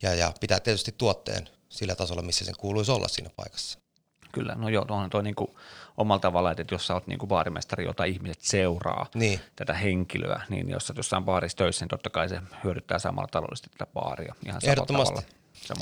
Ja, 0.03 0.15
ja 0.15 0.33
pitää 0.41 0.61
tietysti 0.61 0.95
tuotteen 0.99 1.49
sillä 1.69 1.95
tasolla, 1.95 2.23
missä 2.23 2.45
sen 2.45 2.55
kuuluisi 2.59 2.93
olla 2.93 3.09
siinä 3.09 3.31
paikassa. 3.37 3.79
Kyllä, 4.33 4.55
no 4.55 4.69
joo, 4.69 4.87
on 4.89 5.11
toi 5.11 5.23
niinku 5.23 5.59
omalla 5.97 6.21
tavalla, 6.21 6.51
että 6.51 6.75
jos 6.75 6.87
sä 6.87 6.95
oot 6.95 7.07
niinku 7.07 7.27
baarimestari, 7.27 7.85
jota 7.85 8.05
ihmiset 8.05 8.41
seuraa, 8.41 9.07
niin. 9.15 9.41
tätä 9.57 9.75
henkilöä, 9.75 10.43
niin 10.49 10.71
jos 10.71 10.87
sä 10.87 10.95
jossain 10.97 11.25
baarissa 11.25 11.59
töissä, 11.59 11.85
niin 11.85 11.89
totta 11.89 12.11
kai 12.11 12.29
se 12.29 12.41
hyödyttää 12.65 12.99
samalla 12.99 13.29
taloudellisesti 13.29 13.71
tätä 13.71 13.87
baaria 13.87 14.35
ihan 14.47 14.61
samalla 14.61 14.87
tavalla 14.87 15.23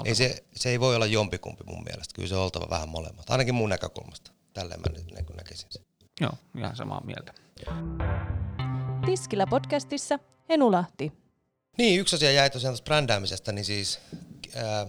ei 0.04 0.14
se, 0.14 0.44
se 0.56 0.70
ei 0.70 0.80
voi 0.80 0.96
olla 0.96 1.06
jompikumpi 1.06 1.64
mun 1.66 1.84
mielestä. 1.84 2.14
Kyllä 2.14 2.28
se 2.28 2.36
on 2.36 2.42
oltava 2.42 2.70
vähän 2.70 2.88
molemmat. 2.88 3.30
Ainakin 3.30 3.54
mun 3.54 3.68
näkökulmasta. 3.68 4.30
Tälleen 4.52 4.80
mä 4.80 4.86
nyt 4.92 5.06
niin 5.06 5.36
näkisin 5.36 5.68
sen. 5.70 5.84
Joo, 6.20 6.32
ihan 6.58 6.76
samaa 6.76 7.02
mieltä. 7.04 7.34
Tiskillä 9.06 9.46
podcastissa 9.46 10.18
Enulahti. 10.48 11.12
Niin, 11.78 12.00
yksi 12.00 12.16
asia 12.16 12.32
jäi 12.32 12.50
tosiaan 12.50 12.72
tästä 12.74 12.84
brändäämisestä, 12.84 13.52
niin 13.52 13.64
siis 13.64 14.00
ää, 14.54 14.86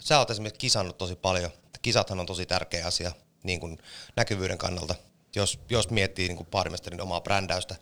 sä 0.00 0.18
oot 0.18 0.30
esimerkiksi 0.30 0.58
kisannut 0.58 0.98
tosi 0.98 1.16
paljon. 1.16 1.50
Kisathan 1.82 2.20
on 2.20 2.26
tosi 2.26 2.46
tärkeä 2.46 2.86
asia 2.86 3.12
niin 3.42 3.60
kuin 3.60 3.78
näkyvyyden 4.16 4.58
kannalta, 4.58 4.94
jos, 5.36 5.60
jos 5.70 5.90
miettii 5.90 6.28
niin 6.28 6.36
kuin 6.36 7.00
omaa 7.00 7.20
brändäystä. 7.20 7.76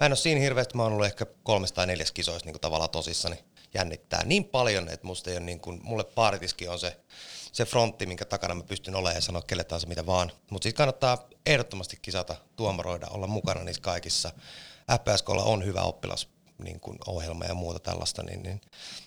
Mä 0.00 0.06
en 0.06 0.12
ole 0.12 0.16
siinä 0.16 0.40
hirveästi, 0.40 0.76
mä 0.76 0.82
oon 0.82 0.92
ollut 0.92 1.06
ehkä 1.06 1.26
kolmesta 1.42 1.76
tai 1.76 1.86
neljäs 1.86 2.12
kisoissa 2.12 2.46
niin 2.46 2.54
kuin 2.54 2.60
tavallaan 2.60 2.90
tosissani 2.90 3.44
jännittää 3.74 4.24
niin 4.24 4.44
paljon, 4.44 4.88
että 4.88 5.06
musta 5.06 5.30
ei 5.30 5.36
ole 5.36 5.44
niin 5.44 5.60
kuin, 5.60 5.80
mulle 5.82 6.04
paaritiski 6.04 6.68
on 6.68 6.78
se, 6.78 6.96
se 7.52 7.64
frontti, 7.64 8.06
minkä 8.06 8.24
takana 8.24 8.54
mä 8.54 8.62
pystyn 8.62 8.94
olemaan 8.94 9.16
ja 9.16 9.20
sanoa 9.20 9.42
kelle 9.42 9.64
tahansa 9.64 9.86
mitä 9.86 10.06
vaan. 10.06 10.32
Mutta 10.50 10.64
sitten 10.64 10.78
kannattaa 10.78 11.28
ehdottomasti 11.46 11.98
kisata, 12.02 12.36
tuomaroida, 12.56 13.06
olla 13.10 13.26
mukana 13.26 13.64
niissä 13.64 13.82
kaikissa. 13.82 14.32
FPSKlla 14.90 15.42
on 15.42 15.64
hyvä 15.64 15.82
oppilas 15.82 16.28
niin 16.64 16.80
kuin 16.80 16.98
ohjelma 17.06 17.44
ja 17.44 17.54
muuta 17.54 17.78
tällaista, 17.78 18.22
niin, 18.22 18.42
niin 18.42 18.60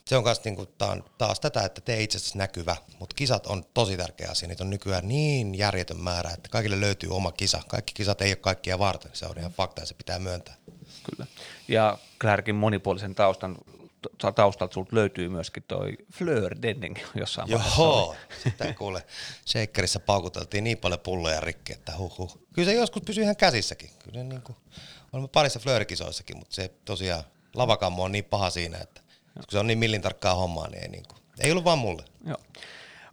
se 0.06 0.18
on 0.18 0.24
myös 0.24 0.44
niin 0.44 0.56
kuin, 0.56 0.70
taas 1.18 1.40
tätä, 1.40 1.62
että 1.62 1.82
tee 1.82 2.04
itse 2.04 2.38
näkyvä, 2.38 2.76
mutta 3.00 3.16
kisat 3.16 3.48
on 3.48 3.66
tosi 3.74 3.98
tärkeä 3.98 4.28
asia, 4.32 4.48
niitä 4.48 4.64
on 4.64 4.70
nykyään 4.70 5.08
niin 5.08 5.56
järjetön 5.56 6.00
määrä, 6.00 6.30
että 6.30 6.50
kaikille 6.50 6.82
löytyy 6.82 7.10
oma 7.10 7.32
kisa. 7.32 7.62
Kaikki 7.68 7.94
kisat 7.94 8.22
ei 8.22 8.30
ole 8.30 8.36
kaikkia 8.36 8.80
varten, 8.80 9.12
se 9.14 9.26
on 9.26 9.38
ihan 9.38 9.52
fakta 9.52 9.82
ja 9.82 9.86
se 9.86 9.94
pitää 9.94 10.20
myöntää. 10.20 10.56
Kyllä. 11.04 11.28
Ja 11.68 11.98
Clarkin 12.22 12.56
monipuolisen 12.56 13.16
taustan 13.16 13.56
taustalta 14.36 14.74
sulta 14.74 14.96
löytyy 14.96 15.30
myöskin 15.30 15.64
toi 15.64 15.98
Fleur 16.14 16.56
Denning 16.62 16.98
jossain 17.16 17.50
Joo, 17.50 18.16
sitä 18.44 18.74
kuule, 18.74 19.06
Shakerissa 19.48 20.00
paukuteltiin 20.00 20.64
niin 20.64 20.78
paljon 20.78 21.00
pulloja 21.00 21.42
rikki, 21.42 21.74
että 21.74 21.98
huhu. 21.98 22.32
Kyllä 22.54 22.66
se 22.66 22.74
joskus 22.74 23.02
pysyy 23.06 23.24
ihan 23.24 23.36
käsissäkin. 23.36 23.90
Kyllä 24.04 24.24
niin 24.24 24.42
kuin, 24.42 24.56
olemme 25.14 25.28
parissa 25.28 25.60
Fleur-kisoissakin, 25.60 26.38
mutta 26.38 26.56
se 26.56 26.72
tosiaan 26.86 27.24
lavakammo 27.56 28.04
on 28.04 28.12
niin 28.12 28.26
paha 28.26 28.50
siinä, 28.50 28.78
että 28.78 29.02
kun 29.34 29.44
se 29.50 29.60
on 29.60 29.68
niin 29.68 29.78
millin 29.78 30.02
tarkkaa 30.02 30.36
hommaa, 30.36 30.68
niin 30.68 30.84
ei, 30.84 30.90
niin 30.90 31.04
kuin, 31.08 31.18
ei 31.40 31.52
ollut 31.52 31.66
vaan 31.66 31.80
mulle. 31.80 32.04
Joo. 32.28 32.38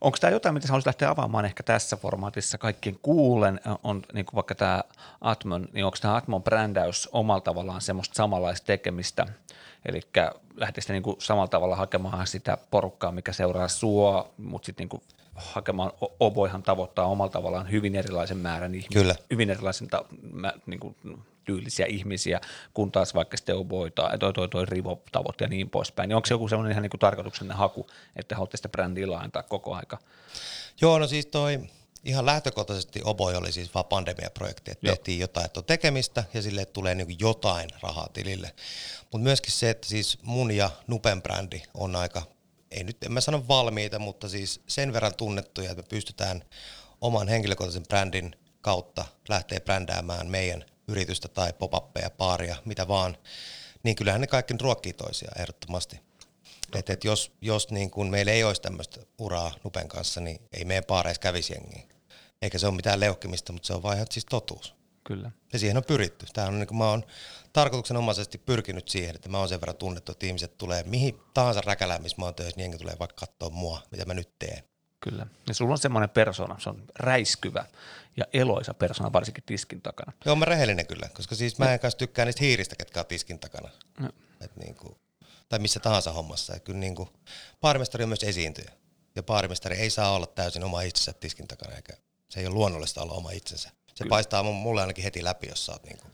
Onko 0.03 0.19
tämä 0.21 0.31
jotain, 0.31 0.55
mitä 0.55 0.69
haluaisit 0.69 0.87
lähteä 0.87 1.11
avaamaan 1.11 1.45
ehkä 1.45 1.63
tässä 1.63 1.97
formaatissa? 1.97 2.59
Kaikkien 2.59 2.99
kuulen, 3.03 3.61
on 3.83 4.03
niin 4.13 4.27
kuin 4.27 4.35
vaikka 4.35 4.55
tämä 4.55 4.83
Atmon, 5.21 5.69
niin 5.73 5.85
onko 5.85 5.97
tämä 6.01 6.17
Atmon 6.17 6.43
brändäys 6.43 7.09
omalla 7.13 7.41
tavallaan 7.41 7.81
semmoista 7.81 8.15
samanlaista 8.15 8.67
tekemistä, 8.67 9.27
eli 9.87 10.01
lähtisikö 10.55 10.93
niin 10.93 11.03
kuin 11.03 11.17
samalla 11.19 11.49
tavalla 11.49 11.77
hakemaan 11.77 12.27
sitä 12.27 12.59
porukkaa, 12.71 13.13
mikä 13.13 13.33
seuraa 13.33 13.69
sua, 13.69 14.31
mutta 14.37 14.67
sitten 14.67 14.89
niin 14.93 15.03
hakemaan, 15.45 15.93
Oboihan 16.21 16.63
tavoittaa 16.63 17.07
omalla 17.07 17.33
tavallaan 17.33 17.71
hyvin 17.71 17.97
erilaisen 17.97 18.39
määrän 18.39 18.75
ihmisiä, 18.75 19.03
Kyllä. 19.03 19.15
hyvin 19.31 19.51
erilaisen 19.51 19.89
ta, 19.89 20.05
mä, 20.33 20.53
niin 20.67 20.81
kuin, 20.81 20.97
tyylisiä 21.45 21.87
ihmisiä, 21.87 22.41
kun 22.75 22.93
taas 22.93 23.15
vaikka 23.15 23.37
sitten 23.37 23.57
Oboi 23.57 23.91
tai 23.91 24.19
toi, 24.19 24.33
toi, 24.33 24.49
toi 24.49 24.67
Rivo 24.67 25.03
ja 25.41 25.49
niin 25.49 25.71
poispäin. 25.71 26.09
Niin 26.09 26.17
onko 26.17 26.27
se 26.27 26.35
joku 26.35 26.49
semmoinen 26.49 26.73
ihan 26.73 26.83
niin 26.83 26.91
kuin 26.91 27.01
tarkoituksenne 27.01 27.55
haku, 27.55 27.87
että 28.17 28.35
haluatte 28.35 28.57
sitä 28.57 28.69
brändiä 28.69 29.11
laajentaa 29.11 29.43
koko 29.43 29.75
aika? 29.75 29.99
Joo, 30.81 30.99
no 30.99 31.07
siis 31.07 31.27
toi 31.27 31.61
ihan 32.05 32.27
lähtökohtaisesti 32.27 33.01
Oboi 33.05 33.37
oli 33.37 33.53
siis 33.53 33.75
vaan 33.75 33.85
pandemiaprojekti, 33.85 34.71
että 34.71 34.87
Joo. 34.87 34.97
tehtiin 34.97 35.19
jotain, 35.19 35.47
että 35.47 35.61
on 35.61 35.65
tekemistä 35.65 36.25
ja 36.35 36.43
sille 36.43 36.65
tulee 36.65 36.95
niin 36.95 37.17
jotain 37.19 37.71
rahaa 37.83 38.09
tilille. 38.13 38.55
Mutta 39.01 39.19
myöskin 39.19 39.53
se, 39.53 39.71
että 39.71 39.89
siis 39.89 40.19
mun 40.23 40.51
ja 40.51 40.71
Nupen 40.87 41.23
brändi 41.23 41.63
on 41.75 41.97
aika, 41.97 42.23
ei 42.73 42.85
nyt 42.85 43.03
en 43.03 43.13
mä 43.13 43.21
sano 43.21 43.49
valmiita, 43.49 43.99
mutta 43.99 44.29
siis 44.29 44.61
sen 44.67 44.93
verran 44.93 45.15
tunnettuja, 45.15 45.71
että 45.71 45.83
me 45.83 45.89
pystytään 45.89 46.45
oman 47.01 47.29
henkilökohtaisen 47.29 47.87
brändin 47.89 48.37
kautta 48.61 49.05
lähteä 49.29 49.61
brändäämään 49.61 50.27
meidän 50.27 50.65
yritystä 50.89 51.29
tai 51.29 51.53
pop-appeja, 51.53 52.11
paaria, 52.11 52.57
mitä 52.65 52.89
vaan, 52.89 53.17
niin 53.83 53.97
kyllähän 53.97 54.21
ne 54.21 54.27
kaikki 54.27 54.55
ruokkii 54.61 54.93
toisiaan 54.93 55.41
ehdottomasti. 55.41 56.01
Et, 56.75 56.91
et 56.91 57.05
jos 57.05 57.33
jos 57.41 57.71
niin 57.71 57.91
kun 57.91 58.11
meillä 58.11 58.33
ei 58.33 58.45
olisi 58.45 58.63
tämmöistä 58.63 59.01
uraa 59.19 59.55
Nupen 59.65 59.89
kanssa, 59.89 60.21
niin 60.21 60.41
ei 60.53 60.65
meidän 60.65 60.85
paareissa 60.85 61.21
kävisi 61.21 61.53
jengiä. 61.53 61.83
Eikä 62.43 62.59
se 62.59 62.67
ole 62.67 62.75
mitään 62.75 63.01
leuhkimista, 63.01 63.53
mutta 63.53 63.67
se 63.67 63.73
on 63.73 63.83
vaan 63.83 63.97
ihan 63.97 64.07
siis 64.11 64.25
totuus. 64.25 64.75
Kyllä. 65.05 65.31
Ja 65.53 65.59
siihen 65.59 65.77
on 65.77 65.85
pyritty. 65.85 66.27
Tämä 66.33 66.47
on, 66.47 66.59
niin 66.59 66.67
kuin 66.67 66.79
mä 66.79 66.91
oon 66.91 67.05
tarkoituksenomaisesti 67.53 68.39
pyrkinyt 68.39 68.89
siihen, 68.89 69.15
että 69.15 69.29
mä 69.29 69.39
oon 69.39 69.49
sen 69.49 69.61
verran 69.61 69.77
tunnettu, 69.77 70.13
että 70.13 70.27
ihmiset 70.27 70.59
tulee 70.59 70.83
mihin 70.83 71.21
tahansa 71.35 71.61
räkälään, 71.61 72.03
missä 72.03 72.17
mä 72.19 72.25
oon 72.25 72.35
töissä, 72.35 72.57
niin 72.57 72.63
jengi 72.63 72.79
tulee 72.79 72.97
vaikka 72.99 73.27
katsoa 73.27 73.51
mua, 73.51 73.83
mitä 73.91 74.05
mä 74.05 74.15
nyt 74.15 74.39
teen. 74.39 74.65
Kyllä. 75.01 75.27
Ja 75.49 75.55
sulla 75.55 75.73
on 75.73 75.79
semmoinen 75.79 76.11
persona, 76.11 76.57
se 76.59 76.69
on 76.69 76.85
räiskyvä 76.99 77.65
ja 78.17 78.25
eloisa 78.33 78.75
persona, 78.75 79.13
varsinkin 79.13 79.45
tiskin 79.47 79.83
takana. 79.83 80.13
Joo, 80.25 80.37
mä 80.37 80.45
rehellinen 80.45 80.87
kyllä, 80.87 81.09
koska 81.15 81.35
siis 81.35 81.59
mä 81.59 81.73
en 81.73 81.81
kanssa 81.81 81.99
tykkää 81.99 82.25
niistä 82.25 82.45
hiiristä, 82.45 82.77
ketkä 82.77 83.01
on 83.01 83.07
tiskin 83.07 83.39
takana. 83.39 83.69
No. 84.01 84.09
Et 84.41 84.57
niin 84.57 84.75
kuin, 84.75 84.97
tai 85.49 85.59
missä 85.59 85.81
tahansa 85.81 86.13
hommassa. 86.13 86.55
Et 86.57 86.65
kyllä 86.65 86.79
niin 86.79 86.95
kuin, 86.95 87.09
baarimestari 87.61 88.05
on 88.05 88.09
myös 88.09 88.25
esiintyjä. 88.25 88.73
Ja 89.17 89.23
baarimestari 89.23 89.77
ei 89.77 89.91
saa 89.91 90.15
olla 90.15 90.27
täysin 90.27 90.65
oma 90.65 90.83
itsensä 90.83 91.13
tiskin 91.13 91.49
takana, 91.49 91.77
eikä 91.77 91.93
se 92.29 92.41
ei 92.41 92.47
ole 92.47 92.55
luonnollista 92.55 93.03
olla 93.03 93.13
oma 93.13 93.31
itsensä. 93.31 93.69
Se 93.69 93.95
kyllä. 93.99 94.09
paistaa 94.09 94.43
mulle 94.43 94.81
ainakin 94.81 95.05
heti 95.05 95.25
läpi, 95.25 95.49
jos 95.49 95.67
sä 95.67 95.73
oot 95.73 95.85
niin 95.85 95.99
kuin, 95.99 96.13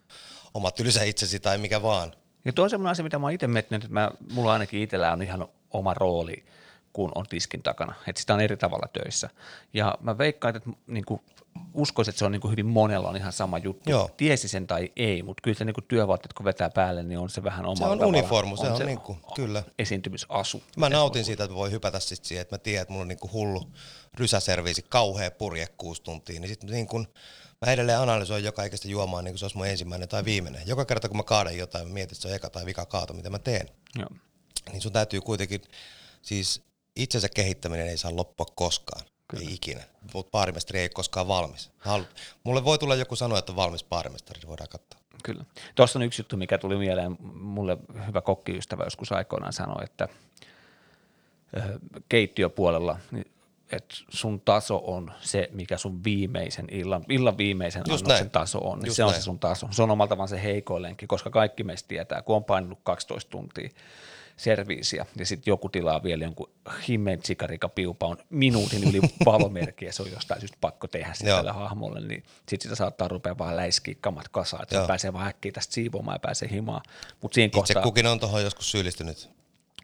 oma 0.55 0.71
tylsä 0.71 1.05
itsesi 1.05 1.41
tai 1.41 1.59
mikä 1.59 1.83
vaan. 1.83 2.13
Ja 2.45 2.53
tuo 2.53 2.65
on 2.65 2.71
semmoinen 2.71 2.91
asia, 2.91 3.03
mitä 3.03 3.19
mä 3.19 3.27
oon 3.27 3.33
itse 3.33 3.47
miettinyt, 3.47 3.85
että 3.85 3.95
mä, 3.95 4.11
mulla 4.33 4.53
ainakin 4.53 4.83
itsellä 4.83 5.13
on 5.13 5.23
ihan 5.23 5.49
oma 5.71 5.95
rooli, 5.95 6.45
kun 6.93 7.13
on 7.15 7.27
tiskin 7.27 7.63
takana. 7.63 7.95
Että 8.07 8.21
sitä 8.21 8.35
on 8.35 8.41
eri 8.41 8.57
tavalla 8.57 8.89
töissä. 8.93 9.31
Ja 9.73 9.99
mä 10.01 10.19
veikkaan, 10.19 10.57
että 10.57 10.71
niin 10.87 11.05
kuin, 11.05 11.21
uskoisin, 11.75 12.11
että 12.13 12.19
se 12.19 12.25
on 12.25 12.33
niin 12.33 12.41
kuin 12.41 12.51
hyvin 12.51 12.67
monella 12.67 13.09
on 13.09 13.17
ihan 13.17 13.33
sama 13.33 13.59
juttu. 13.59 13.91
Joo. 13.91 14.11
Tiesi 14.17 14.49
sen 14.49 14.67
tai 14.67 14.93
ei, 14.97 15.23
mutta 15.23 15.41
kyllä 15.43 15.59
se 15.59 15.65
niin 15.65 15.75
kuin 15.75 15.85
työvaatteet, 15.89 16.33
kun 16.33 16.45
vetää 16.45 16.71
päälle, 16.71 17.03
niin 17.03 17.19
on 17.19 17.31
se 17.31 17.43
vähän 17.43 17.67
oma 17.67 17.77
Se 17.77 17.85
on 17.85 18.05
uniformu, 18.05 18.57
se 18.57 18.67
on 18.67 18.87
niin 18.87 19.01
kuin, 19.01 19.19
kyllä. 19.35 19.63
esiintymisasu. 19.79 20.63
Mä 20.77 20.89
nautin 20.89 21.25
siitä, 21.25 21.45
että 21.45 21.55
voi 21.55 21.71
hypätä 21.71 22.01
sit 22.01 22.25
siihen, 22.25 22.43
että 22.43 22.55
mä 22.55 22.59
tiedän, 22.59 22.83
että 22.83 22.93
mulla 22.93 23.03
on 23.03 23.09
niin 23.09 23.19
kuin 23.19 23.33
hullu 23.33 23.71
rysäserviisi, 24.15 24.85
kauhea 24.89 25.31
purje 25.31 25.67
kuusi 25.77 26.03
tuntia, 26.03 26.41
niin 26.41 26.49
sitten 26.49 26.71
niin 26.71 26.87
kuin, 26.87 27.07
mä 27.67 27.73
edelleen 27.73 27.99
analysoin 27.99 28.45
joka 28.45 28.65
ikäistä 28.65 28.89
juomaa 28.89 29.23
niin 29.23 29.33
kuin 29.33 29.39
se 29.39 29.45
olisi 29.45 29.57
mun 29.57 29.67
ensimmäinen 29.67 30.09
tai 30.09 30.25
viimeinen. 30.25 30.63
Joka 30.67 30.85
kerta 30.85 31.09
kun 31.09 31.17
mä 31.17 31.23
kaadan 31.23 31.57
jotain, 31.57 31.87
mä 31.87 31.95
mietin, 31.95 32.15
että 32.15 32.23
se 32.23 32.29
on 32.29 32.35
eka 32.35 32.51
tai 32.51 32.67
vika 32.67 32.87
kaato, 32.87 33.15
mitä 33.15 33.31
mä 33.31 33.39
teen. 33.39 33.69
Joo. 33.99 34.09
Niin 34.73 34.83
sun 34.83 34.93
täytyy 34.93 35.21
kuitenkin, 35.21 35.63
siis 36.23 36.63
itsensä 36.97 37.29
kehittäminen 37.29 37.87
ei 37.87 37.97
saa 37.97 38.17
loppua 38.17 38.47
koskaan. 38.55 39.03
Kyllä. 39.29 39.45
Ei 39.49 39.55
ikinä. 39.55 39.81
Mutta 40.15 40.31
baarimestari 40.31 40.79
ei 40.79 40.85
ole 40.85 40.89
koskaan 40.89 41.29
valmis. 41.29 41.71
Halu- 41.79 42.07
Mulle 42.45 42.65
voi 42.65 42.79
tulla 42.79 42.95
joku 42.95 43.17
sanoa, 43.17 43.39
että 43.39 43.53
on 43.53 43.57
valmis 43.57 43.85
baarimestari, 43.85 44.41
niin 44.41 44.49
voidaan 44.49 44.69
katsoa. 44.69 45.01
Kyllä. 45.25 45.45
Tuossa 45.75 45.99
on 45.99 46.03
yksi 46.03 46.21
juttu, 46.21 46.37
mikä 46.37 46.59
tuli 46.59 46.77
mieleen. 46.77 47.17
Mulle 47.35 47.77
hyvä 48.07 48.21
kokkiystävä 48.21 48.85
joskus 48.85 49.13
aikoinaan 49.13 49.53
sanoi, 49.53 49.85
että 49.85 50.09
keittiöpuolella, 52.09 52.99
niin 53.11 53.31
että 53.73 53.95
sun 54.09 54.41
taso 54.41 54.81
on 54.85 55.13
se, 55.21 55.49
mikä 55.53 55.77
sun 55.79 56.05
viimeisen 56.05 56.67
illan, 56.71 57.05
illan 57.09 57.39
viimeisen 57.39 57.83
Just 57.89 57.91
annoksen 58.05 58.25
näin. 58.25 58.31
taso 58.31 58.59
on. 58.59 58.79
Niin 58.79 58.95
se 58.95 59.05
on 59.05 59.11
näin. 59.11 59.21
se 59.23 59.25
sun 59.25 59.39
taso. 59.39 59.69
Se 59.71 59.83
on 59.83 59.91
omalta 59.91 60.17
vaan 60.19 60.29
se 60.29 60.43
heikoillenki, 60.43 61.07
koska 61.07 61.31
kaikki 61.31 61.65
meistä 61.65 61.89
tietää, 61.89 62.23
kun 62.23 62.37
on 62.37 62.45
painanut 62.45 62.79
12 62.83 63.31
tuntia 63.31 63.69
serviisiä 64.39 65.07
ja 65.19 65.27
sitten 65.27 65.51
joku 65.51 65.69
tilaa 65.69 66.03
vielä 66.03 66.25
jonkun 66.25 66.51
himmeen 66.89 67.19
tsikarikapiupaun 67.19 68.19
minuutin 68.31 68.85
yli 68.85 69.01
palomerkki 69.25 69.85
ja 69.85 69.93
se 69.93 70.03
on 70.03 70.11
jostain 70.11 70.41
syystä 70.41 70.57
pakko 70.61 70.87
tehdä 70.89 71.15
se 71.15 71.29
Joo. 71.29 71.37
tälle 71.37 71.53
hahmolle, 71.53 72.01
niin 72.01 72.25
sitten 72.49 72.61
sitä 72.63 72.75
saattaa 72.75 73.09
rupea 73.09 73.39
vaan 73.39 73.57
läiskiä 73.57 73.95
kamat 74.01 74.29
kasaan, 74.29 74.63
että 74.63 74.85
pääsee 74.87 75.13
vaan 75.13 75.29
äkkiä 75.29 75.53
tästä 75.53 75.75
siivoamaan 75.75 76.15
ja 76.15 76.19
pääsee 76.19 76.51
himaan. 76.51 76.81
Mutta 77.21 77.35
siinä 77.35 77.47
Itse 77.47 77.59
kohtaa, 77.59 77.83
kukin 77.83 78.07
on 78.07 78.21
tuohon 78.21 78.43
joskus 78.43 78.71
syyllistynyt. 78.71 79.31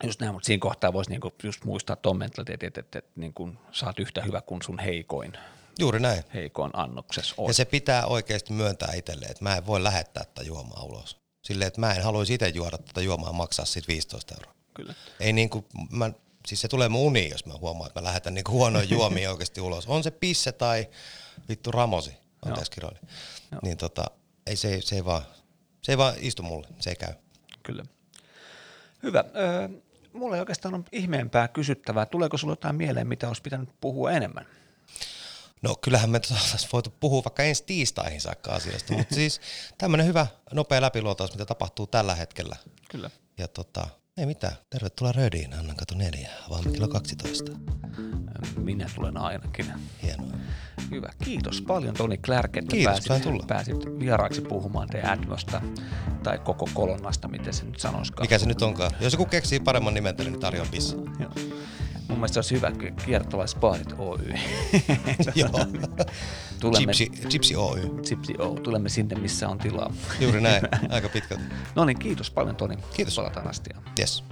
just 0.05 0.21
näin, 0.21 0.33
mutta 0.33 0.47
siinä 0.47 0.61
kohtaa 0.61 0.93
voisi 0.93 1.11
niinku 1.11 1.33
just 1.43 1.65
muistaa 1.65 1.97
tuon 1.97 2.19
mentaliteetin, 2.19 2.67
että, 2.67 2.81
että, 2.81 2.99
että 2.99 3.11
niinku 3.17 3.53
sä 3.73 3.87
oot 3.87 3.99
yhtä 3.99 4.23
hyvä 4.23 4.41
kuin 4.41 4.63
sun 4.63 4.79
heikoin, 4.79 5.33
Juuri 5.79 6.01
näin. 6.01 6.23
heikoin 6.35 6.71
annoksessa 6.75 7.35
on. 7.39 7.49
Ja 7.49 7.55
se 7.55 7.65
pitää 7.65 8.07
oikeasti 8.07 8.53
myöntää 8.53 8.93
itselleen, 8.95 9.31
että 9.31 9.45
mä 9.45 9.57
en 9.57 9.67
voi 9.67 9.83
lähettää 9.83 10.25
tätä 10.25 10.43
juomaa 10.43 10.83
ulos. 10.83 11.24
Silleen, 11.45 11.69
että 11.69 11.81
mä 11.81 11.93
en 11.93 12.03
haluaisi 12.03 12.35
itse 12.35 12.49
juoda 12.49 12.79
tätä 12.79 13.01
juomaa 13.01 13.33
maksaa 13.33 13.65
siitä 13.65 13.89
15 13.89 14.35
euroa. 14.35 14.55
Kyllä. 14.75 14.95
Ei 15.21 15.33
niin 15.33 15.51
kuin, 15.51 15.65
mä, 15.91 16.11
siis 16.47 16.61
se 16.61 16.69
tulee 16.69 16.89
mun 16.89 17.01
uniin, 17.07 17.31
jos 17.31 17.47
mä 17.47 17.55
huomaan, 17.61 17.89
että 17.89 18.01
mä 18.01 18.05
lähetän 18.05 18.35
niin 18.35 18.45
huonoja 18.49 18.85
juomia 18.85 19.31
oikeasti 19.31 19.61
ulos. 19.61 19.87
On 19.87 20.03
se 20.03 20.11
pisse 20.11 20.53
tai 20.53 20.89
vittu 21.49 21.71
ramosi, 21.71 22.17
anteeksi 22.47 22.71
kiroili. 22.73 22.99
Niin 23.63 23.77
tota, 23.77 24.05
ei, 24.47 24.57
se, 24.57 24.81
se, 24.81 24.97
ei 24.97 25.05
vaan, 25.05 25.23
se 25.83 25.93
ei 25.93 25.99
vaan 25.99 26.15
istu 26.19 26.43
mulle, 26.43 26.69
se 26.81 26.91
ei 26.91 26.97
käy. 26.97 27.15
Kyllä. 27.63 27.85
Hyvä. 29.03 29.25
Öö, 29.37 29.69
mulla 30.13 30.37
ei 30.37 30.41
oikeastaan 30.41 30.75
ole 30.75 30.85
ihmeempää 30.93 31.49
kysyttävää. 31.49 32.07
Tuleeko 32.07 32.39
sulla 32.39 32.53
jotain 32.53 32.77
mieleen, 32.77 33.07
mitä 33.07 33.29
olisi 33.29 33.43
pitänyt 33.43 33.69
puhua 33.81 34.13
enemmän? 34.13 34.47
No 35.65 35.77
kyllähän 35.81 36.11
me 36.11 36.21
oltaisiin 36.31 36.71
voitu 36.73 36.95
puhua 37.01 37.25
vaikka 37.25 37.43
ensi 37.43 37.65
tiistaihin 37.67 38.21
saakka 38.21 38.51
asiasta, 38.53 38.95
mutta 38.95 39.15
siis 39.21 39.41
tämmöinen 39.79 40.07
hyvä 40.07 40.27
nopea 40.53 40.81
läpiluotaus, 40.81 41.33
mitä 41.33 41.45
tapahtuu 41.45 41.87
tällä 41.87 42.15
hetkellä. 42.15 42.57
Kyllä. 42.91 43.11
Ja 43.39 43.49
tota, 43.49 43.87
ei 44.17 44.27
mitään, 44.27 44.53
tervetuloa 44.71 45.13
Rödiin, 45.13 45.55
Annan 45.55 45.77
kato 45.77 45.95
neljä, 45.95 46.31
avaamme 46.47 46.73
kello 46.73 46.89
12. 46.89 47.53
Minä 48.57 48.91
tulen 48.95 49.17
ainakin. 49.17 49.67
Hienoa. 50.03 50.33
Hyvä. 50.91 51.09
Kiitos 51.25 51.63
paljon 51.63 51.95
Toni 51.95 52.19
Clark, 52.19 52.57
että 52.57 52.71
Kiitos, 52.71 53.01
pääsit, 53.09 53.25
tulla. 53.29 53.45
pääsit 53.47 53.77
vieraaksi 53.99 54.41
puhumaan 54.41 54.89
The 54.89 55.03
Atmosta 55.03 55.63
tai 56.23 56.39
koko 56.39 56.69
kolonnasta, 56.75 57.29
miten 57.29 57.55
se 57.55 57.65
nyt 57.65 57.81
sanoisikaan. 57.81 58.25
Mikä 58.25 58.39
se 58.39 58.47
nyt 58.47 58.63
onkaan? 58.63 58.91
Jos 59.01 59.13
joku 59.13 59.27
keksii 59.27 59.61
paremman 59.61 59.95
nimen 59.95 60.15
niin 60.19 60.41
tarjoan 60.41 60.69
pissa. 60.71 60.97
Joo. 60.97 61.33
Mun 62.09 62.19
mielestä 62.19 62.39
olisi 62.39 62.55
hyvä 62.55 62.73
kiertolaispaarit 63.05 63.95
Oy. 63.99 64.19
Joo. 65.35 65.51
tulemme, 66.61 66.93
Gypsy, 66.93 67.29
Gypsy 67.31 67.55
Oy. 67.55 67.81
Gypsy 68.09 68.35
O. 68.39 68.49
Tulemme 68.49 68.89
sinne, 68.89 69.17
missä 69.17 69.49
on 69.49 69.59
tilaa. 69.59 69.93
Juuri 70.21 70.41
näin, 70.41 70.63
aika 70.91 71.09
pitkälti. 71.09 71.45
No 71.75 71.85
niin, 71.85 71.99
kiitos 71.99 72.31
paljon 72.31 72.57
Toni. 72.57 72.77
Kiitos. 72.97 73.17
Palataan 73.17 73.49
astiaan. 73.49 73.83
Yes. 73.99 74.25